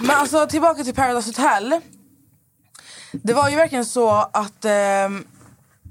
[0.00, 1.80] Men alltså tillbaka till Paradise Hotel.
[3.12, 5.24] Det var ju verkligen så att ehm,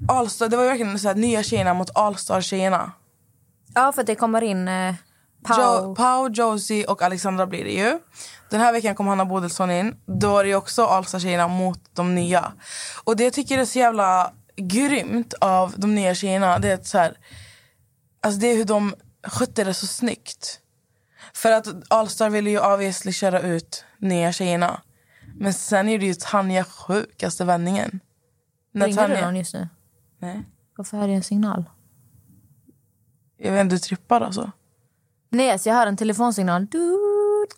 [0.08, 2.92] Allstar, det var ju verkligen så här, nya tjejerna mot Allstar-tjejerna.
[3.74, 4.94] Ja, för det kommer in eh,
[5.44, 5.56] Pau.
[5.58, 7.98] Jo, Pau, Josie och Alexandra blir det ju.
[8.50, 9.96] Den här veckan kom Hanna Bodilsson in.
[10.06, 12.52] Då är det också Allstar-tjejerna mot de nya.
[13.04, 16.86] Och det jag tycker är så jävla grymt av de nya tjejerna det är att
[16.86, 17.16] så här,
[18.22, 18.94] alltså det är hur de
[19.26, 20.60] skötte det så snyggt.
[21.34, 24.80] För att Allstar ville ju obviously köra ut nya tjejerna.
[25.36, 28.00] Men sen är det ju Tanja sjukaste vändningen.
[28.72, 29.68] När Ringer du Tanja- någon just nu?
[30.18, 30.42] Nej.
[30.76, 31.64] Varför hör jag en signal?
[33.36, 34.50] Jag vet inte, du trippar alltså.
[35.30, 36.66] Nej, alltså jag hör en telefonsignal.
[36.66, 36.96] Du,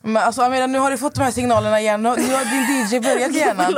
[0.02, 2.02] Men alltså Amira, nu har du fått de här signalerna igen.
[2.02, 3.56] Nu har din DJ börjat igen.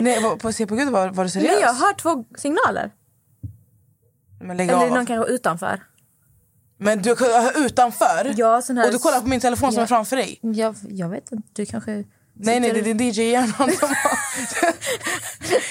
[0.00, 1.50] Nej, på Se på Gud var, var du seriös?
[1.52, 2.90] Nej, jag har hört två signaler.
[4.40, 4.88] Men lägg Eller av.
[4.88, 5.82] någon kanske utanför.
[6.78, 7.16] Men du
[7.56, 8.34] utanför?
[8.36, 8.86] Ja, sån här...
[8.86, 9.82] Och du kollar på min telefon som Ja.
[9.82, 10.38] är framför dig?
[10.42, 12.04] Jag, jag vet inte, du kanske...
[12.34, 14.18] Nej, nej, det är din DJ i hjärnan som har...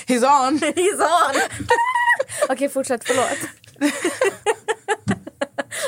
[0.07, 0.59] He's on!
[0.59, 1.41] He's on!
[2.49, 3.01] Okej, fortsätt.
[3.05, 3.37] Förlåt.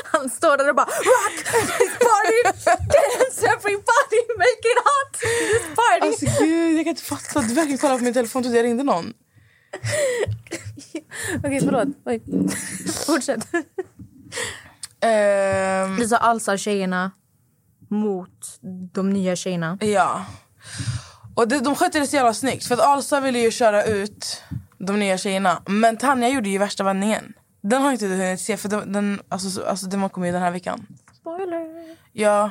[0.04, 1.36] Han står där och bara rock
[1.78, 6.13] this party, dance everybody, make it hot this party.
[6.84, 9.12] Jag kan inte fatta att du verkligen kollar på min telefon trodde jag ringde någon.
[11.38, 11.88] Okej, förlåt.
[12.04, 12.22] Oj.
[13.06, 13.46] Fortsätt.
[15.00, 17.10] Ehm, Du sa alsar tjejerna
[17.90, 18.58] mot
[18.92, 19.78] de nya tjejerna.
[19.80, 20.24] ja.
[21.34, 22.64] Och det, de skötte det så jävla snyggt.
[22.66, 24.42] För att Alsa ville ju köra ut
[24.78, 25.62] de nya tjejerna.
[25.66, 27.32] Men Tanja gjorde ju värsta vändningen.
[27.60, 30.32] Den har inte du hunnit se för den, den, alltså, så- alltså, den kommer ju
[30.32, 30.86] den här veckan.
[31.20, 31.96] Spoiler.
[32.12, 32.50] Ja.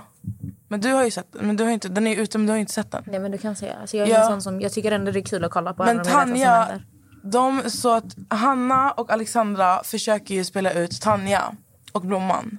[0.73, 1.27] Men du har ju sett.
[1.31, 3.03] Men du har inte, den är ute men du har inte sett den.
[3.07, 3.75] Nej men du kan säga.
[3.81, 4.19] Alltså, jag, är Ja.
[4.21, 5.83] en sån som, jag tycker ändå det är kul att kolla på.
[5.83, 6.79] Men Tanja,
[7.23, 11.55] de, så att Hanna och Alexandra försöker ju spela ut Tanja
[11.91, 12.57] och Blomman.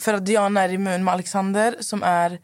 [0.00, 2.38] För att Diana är immun med Alexander som är...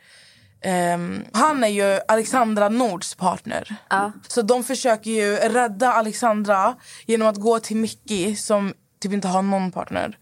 [0.61, 3.75] ehm, han är ju Alexandra Nords partner.
[3.91, 4.12] Ja.
[4.29, 6.75] Så de försöker ju rädda Alexandra
[7.07, 10.19] genom att gå till Mickey som typ inte har någon partner.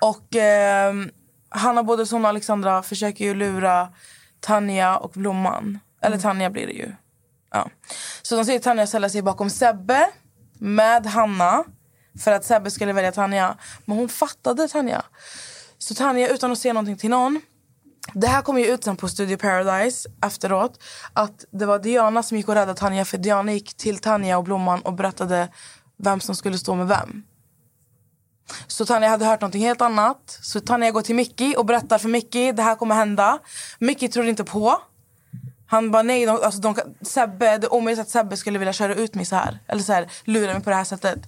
[0.00, 1.10] Och ehm,
[1.50, 3.88] Hanna Bodilsson och Alexandra försöker ju lura
[4.40, 5.78] Tanja och Blomman.
[6.02, 6.92] Eller Tanja blir det ju.
[7.50, 7.70] Ja.
[8.22, 10.10] Så de ser Tanja ställa sig bakom Sebbe
[10.58, 11.64] med Hanna
[12.24, 13.56] för att Sebbe skulle välja Tanja.
[13.84, 15.02] Men hon fattade Tanja.
[15.78, 17.40] Så Tanja, utan att säga någonting till någon
[18.14, 20.82] det här kom ju ut sen på Studio Paradise efteråt.
[21.12, 24.44] Att det var Diana som gick och räddade Tanja för Diana gick till Tanja och
[24.44, 25.48] Blomman och berättade
[25.96, 27.22] vem som skulle stå med vem.
[28.66, 30.38] Så Tanja hade hört någonting helt annat.
[30.42, 33.38] Så Tanja går till Mickey och berättar för Mickey det här kommer hända.
[33.78, 34.80] Mickey tror inte på.
[35.66, 38.94] Han bara nej, de, alltså de, Sebbe, det är omöjligt att Sebbe skulle vilja köra
[38.94, 39.58] ut mig så här.
[39.68, 41.18] Eller så här, lura mig på det här sättet.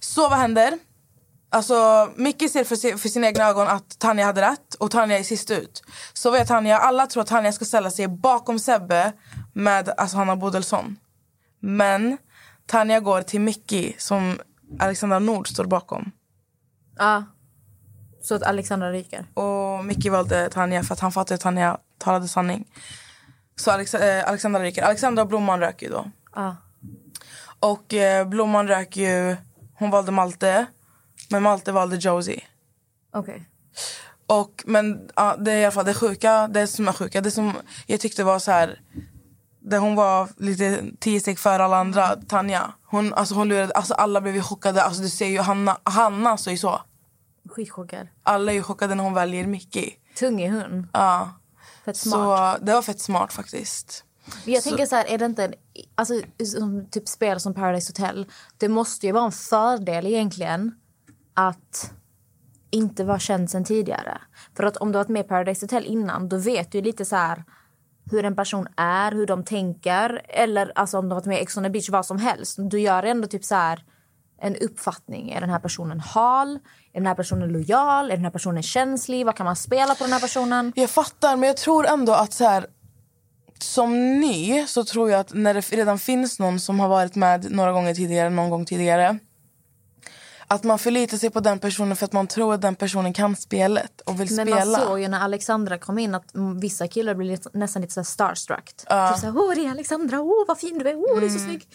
[0.00, 0.78] Så vad händer?
[1.52, 5.22] Alltså, Micke ser för, för sina egna ögon att Tanja hade rätt och Tanja är
[5.22, 5.82] sist ut.
[6.12, 9.12] Så vet Tanja, alla tror att Tanja ska ställa sig bakom Sebbe
[9.52, 10.96] med alltså, Hanna Bodelsson.
[11.60, 12.18] Men
[12.66, 14.38] Tanja går till Micke som
[14.78, 16.12] Alexandra Nord står bakom.
[17.00, 17.24] Ja.
[18.22, 19.26] Så att Alexandra ryker.
[19.34, 22.64] Och Mickey valde Tanja för att han fattade att Tanja talade sanning.
[23.56, 24.82] Så Alex, eh, Alexandra ryker.
[24.82, 26.10] Alexandra och Blomman röker ju då.
[26.34, 26.56] Ja.
[27.60, 29.36] Och eh, Blomman röker ju...
[29.74, 30.66] Hon valde Malte.
[31.30, 32.42] Men Malte valde Josie.
[33.12, 33.48] Okej.
[34.26, 37.30] Och, men ja, det är i alla fall det sjuka, det som är sjuka, det
[37.30, 37.52] som
[37.86, 38.80] jag tyckte var så här...
[39.62, 42.72] Där hon var lite tio steg före alla andra, Tanja.
[42.84, 44.82] Hon, alltså hon lurade, alltså alla blev ju chockade.
[44.82, 46.80] Alltså du ser ju Hanna, Hanna så är ju så.
[47.48, 48.08] Skitchockad.
[48.22, 49.90] Alla är ju chockade när hon väljer Mickey.
[50.18, 50.88] Tung i hund.
[50.92, 51.30] Ja.
[51.84, 52.58] Fett smart.
[52.58, 54.04] Så det var fett smart faktiskt.
[54.44, 55.52] Jag Så- tänker så här, är det inte
[55.94, 56.14] alltså,
[56.44, 58.26] som typ spel som Paradise Hotel.
[58.58, 60.74] Det måste ju vara en fördel egentligen
[61.34, 61.92] att
[62.70, 64.20] inte vara känd sen tidigare.
[64.56, 67.04] För att om du har varit med i Paradise Hotel innan, då vet du lite
[67.04, 67.44] så här
[68.10, 70.22] hur en person är, hur de tänker.
[70.28, 72.56] Eller alltså om du har varit med i Ex on the beach, vad som helst.
[72.58, 73.84] Du gör ändå typ så här
[74.40, 75.30] en uppfattning.
[75.30, 76.58] Är den här personen hal?
[76.92, 78.10] Är den här personen lojal?
[78.10, 79.26] Är den här personen känslig?
[79.26, 80.72] Vad kan man spela på den här personen?
[80.76, 82.66] Jag fattar, men jag tror ändå att så här,
[83.58, 87.50] som ny så tror jag att när det redan finns någon som har varit med
[87.52, 89.18] några gånger tidigare, någon gång tidigare
[90.46, 93.36] att man förlitar sig på den personen för att man tror att den personen kan
[93.36, 94.64] spelet och vill Men spela.
[94.78, 97.94] man såg ju när Alexandra kom in att mm, vissa killar blir lite, nästan lite
[97.94, 98.74] så starstruck.
[98.88, 99.08] Ja.
[99.10, 101.30] Typ så här, åh det är Alexandra, åh vad fin du är, åh du är
[101.30, 101.48] så Mm.
[101.48, 101.68] snygg.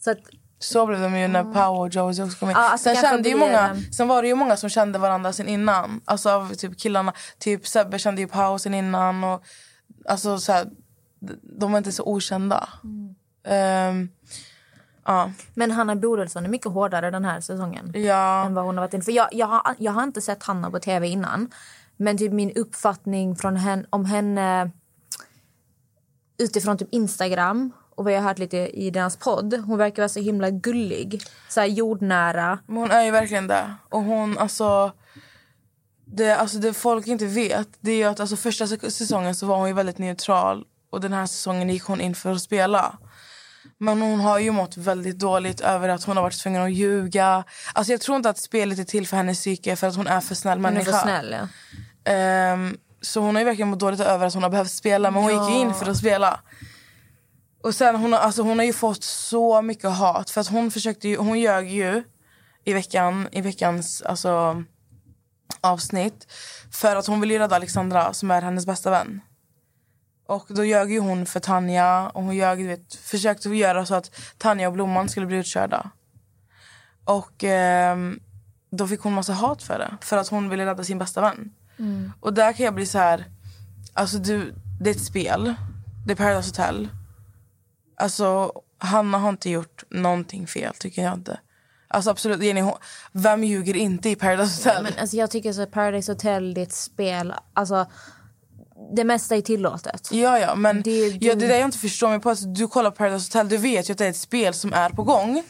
[0.00, 0.18] Så att,
[0.58, 2.56] Så blev de ju när Pau och Josie också kom in.
[2.56, 5.48] Alltså sen, kände ju blir, många, sen var det ju många som kände varandra sen
[5.48, 6.00] innan.
[6.04, 7.12] Alltså av typ killarna.
[7.38, 9.24] Typ Sebbe kände ju Pau sen innan.
[9.24, 9.42] Och,
[10.04, 10.66] alltså så här,
[11.42, 12.68] de var inte så okända.
[12.84, 13.14] Mm.
[13.44, 14.08] Ehm,
[15.04, 15.32] ja.
[15.54, 17.92] men Hanna Bodilsson är mycket hårdare den här säsongen.
[17.94, 18.44] Ja.
[18.44, 19.02] Än vad hon har varit in.
[19.02, 21.50] För jag, jag, har, jag har inte sett Hanna på tv innan.
[21.96, 24.70] Men typ min uppfattning från henne, om henne
[26.38, 29.54] utifrån typ Instagram och vad jag har hört lite i deras podd.
[29.66, 31.22] Hon verkar vara så himla gullig.
[31.48, 32.58] Så jordnära.
[32.66, 33.74] Men hon är ju verkligen det.
[33.88, 34.92] Och hon, alltså...
[36.06, 39.56] Det, alltså det folk inte vet det är att alltså första säs- säsongen så var
[39.58, 42.98] hon ju väldigt neutral och den här säsongen gick hon in för att spela.
[43.78, 47.44] Men hon har ju mått väldigt dåligt över att hon har varit tvungen att ljuga.
[47.72, 50.20] Alltså jag tror inte att spelet är till för hennes psyke för att hon är
[50.20, 50.92] för snäll Hon är människa.
[50.92, 51.36] för snäll
[52.04, 52.12] ja.
[52.12, 55.22] Ehm, så hon har ju verkligen mått dåligt över att hon har behövt spela men
[55.22, 56.40] hon gick ju in för att spela.
[57.68, 61.08] Och sen hon alltså hon har ju fått så mycket hat för att hon försökte
[61.08, 62.02] ju, hon ljög ju
[62.64, 64.64] i veckan, i veckans alltså
[65.60, 66.32] avsnitt.
[66.72, 69.20] För att hon vill ju rädda Alexandra som är hennes bästa vän.
[70.26, 74.10] Och då ljög ju hon för Tanja och hon ljög, vet, försökte göra så att
[74.38, 75.90] Tanja och Blomman skulle bli utkörda.
[77.04, 78.20] Och ehm,
[78.70, 79.96] då fick hon massa hat för det.
[80.00, 81.50] För att hon ville rädda sin bästa vän.
[81.78, 82.12] Mm.
[82.20, 83.24] Och där kan jag bli så här...
[83.92, 85.54] Alltså du, det är ett spel.
[86.06, 86.88] Det är Paradise Hotel.
[87.98, 91.40] Alltså Hanna har inte gjort någonting fel tycker jag inte.
[91.88, 92.74] Alltså absolut, Jenny, hon,
[93.12, 94.82] vem ljuger inte i Paradise Hotel?
[94.82, 97.34] Men alltså, jag tycker så att Paradise Hotel det är ett spel.
[97.54, 97.86] Alltså,
[98.96, 100.08] det mesta är tillåtet.
[100.12, 102.30] Ja, ja, men Det- ja, det är det jag inte förstår mig på.
[102.30, 104.90] Alltså, du kollar Paradise Hotel, du vet ju att det är ett spel som är
[104.90, 105.42] på gång.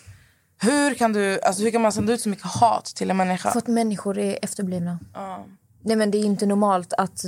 [0.61, 3.51] Hur kan, du, alltså, hur kan man sända ut så mycket hat till en människa?
[3.51, 4.99] För att människor är efterblivna.
[5.15, 5.47] Ja.
[5.83, 7.23] Nej, men det är inte normalt att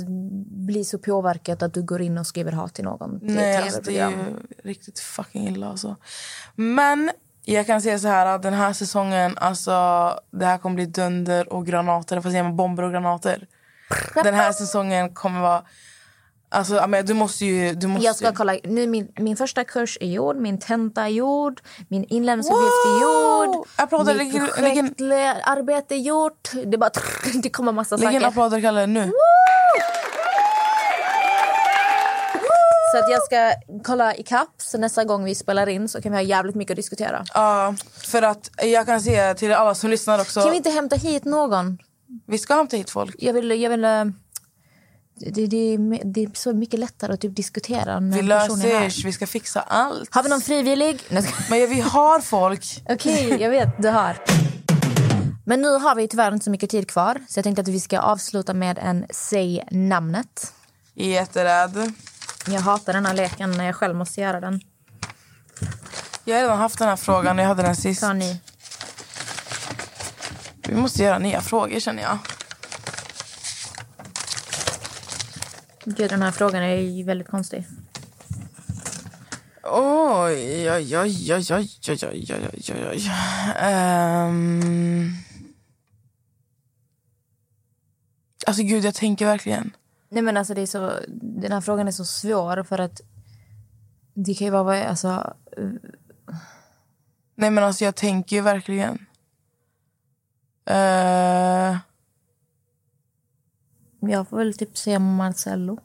[0.45, 3.19] bli så påverkad att du går in och skriver hat till någon.
[3.19, 5.67] till Nej, alltså, det är riktigt fucking illa.
[5.67, 5.95] Alltså.
[6.55, 7.11] Men
[7.45, 9.71] jag kan säga så här att den här säsongen, alltså,
[10.31, 12.21] det här kommer bli dunder och granater.
[12.21, 13.47] Fast säger man bomber och granater.
[14.23, 15.63] Den här säsongen kommer vara...
[16.53, 17.73] Alltså, men du måste ju...
[17.73, 18.57] Du måste Jag ska kolla.
[18.63, 23.67] Nu, min, min första kurs är gjord, min tenta är gjord, min inlämningsuppgift är gjord.
[23.75, 26.51] Applåder, mitt lägg- lägg projektarbete är gjort.
[26.65, 26.91] Det, bara,
[27.43, 28.27] det kommer massa Lägg in saker.
[28.27, 29.11] applåder, Kalle, nu.
[32.91, 33.51] Så att jag ska
[33.83, 36.71] kolla i kapp så nästa gång vi spelar in så kan vi ha jävligt mycket
[36.71, 37.23] att diskutera.
[37.33, 37.75] Ja,
[38.11, 40.41] för att jag kan säga till alla som lyssnar också.
[40.41, 41.77] Kan vi inte hämta hit någon?
[42.27, 43.15] Vi ska hämta hit folk.
[43.19, 43.61] Jag vill...
[43.61, 44.05] Jag vill eh,
[45.31, 49.11] det, det, är- det är så mycket lättare att typ diskutera när Vi löser, vi
[49.13, 50.15] ska fixa allt.
[50.15, 51.01] Har vi någon frivillig?
[51.09, 51.23] Men
[51.59, 52.81] ja, vi har folk.
[52.89, 53.81] Okej, jag vet.
[53.81, 54.17] Du har.
[55.45, 57.17] Men nu har vi tyvärr inte så mycket tid kvar.
[57.29, 60.53] Så jag tänkte att vi ska avsluta med en Säg namnet.
[60.93, 61.91] Jätterädd.
[62.47, 64.61] Jag hatar den här leken när jag själv måste göra den.
[66.25, 67.37] Jag har redan haft den här frågan.
[67.37, 68.01] Jag hade den sist.
[68.01, 68.39] Ta ni.
[70.67, 72.17] Vi måste göra nya frågor känner jag.
[75.85, 77.67] Gud, den här frågan är ju väldigt konstig.
[79.63, 83.11] Oj, oj, oj, oj, oj, oj, oj, oj, oj, oj.
[83.59, 85.11] Ehm.
[88.47, 89.71] Alltså gud, jag tänker verkligen.
[90.09, 93.01] Nej, men alltså, det är så, den här frågan är så svår för att
[94.13, 94.85] det kan ju vara...
[94.85, 95.33] Alltså,
[97.35, 99.05] Nej men alltså jag tänker ju verkligen.
[100.65, 101.77] Eh,
[104.09, 105.77] jag får väl typ säga Marcello.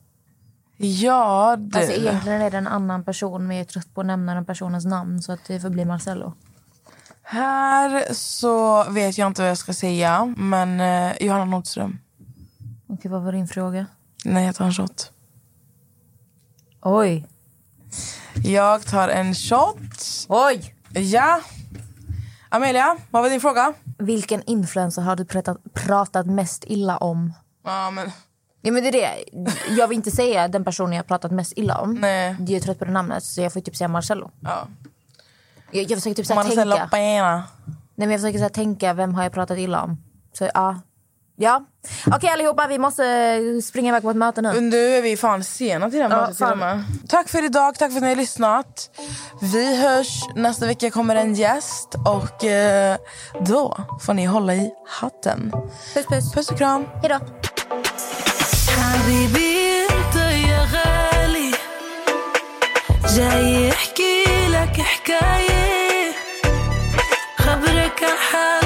[0.76, 1.78] ja, det...
[1.78, 4.44] Alltså, egentligen är det en annan person men jag är trött på att nämna den
[4.44, 6.34] personens namn så att det får bli Marcello.
[7.22, 10.34] Här så vet jag inte vad jag ska säga.
[10.36, 11.98] Men eh, Johanna Nordström.
[12.86, 13.86] Okej, vad var din fråga?
[14.24, 15.12] Nej, jag tar en shot.
[16.82, 17.26] Oj.
[18.44, 20.26] Jag tar en shot.
[20.28, 20.74] Oj!
[20.90, 21.40] Ja.
[22.48, 23.74] Amelia, vad var din fråga?
[23.98, 27.32] Vilken influencer har du pratat, pratat mest illa om?
[27.66, 28.10] Ja, men...
[28.62, 29.24] Ja, men det är det.
[29.78, 31.94] Jag vill inte säga den personen jag har pratat mest illa om.
[31.94, 32.36] Nej.
[32.38, 34.30] Jag är trött på det namnet så jag får typ säga Marcello.
[34.40, 34.68] Ja.
[35.70, 36.88] Jag, jag försöker typ så Marcelo tänka.
[36.88, 37.44] Pena.
[37.66, 39.98] Nej, men jag försöker så tänka vem har jag pratat illa om.
[40.32, 40.80] Så ja.
[41.38, 41.64] Ja.
[42.06, 44.60] Okej allihopa, vi måste springa iväg på ett möte nu.
[44.60, 46.84] Nu är vi fan sena till det här Ja, mötet med.
[47.08, 48.90] Tack för idag, tack för att ni har lyssnat.
[49.42, 52.96] Vi hörs, nästa vecka kommer en gäst och eh,
[53.40, 55.52] då får ni hålla i hatten.
[55.94, 56.32] Puss puss.
[56.32, 56.86] Puss och kram.
[57.02, 57.18] Hejdå.
[58.96, 61.50] حبيبي انت يا غالي.
[64.80, 66.12] حكاية.
[67.38, 68.65] خبرك عن حاله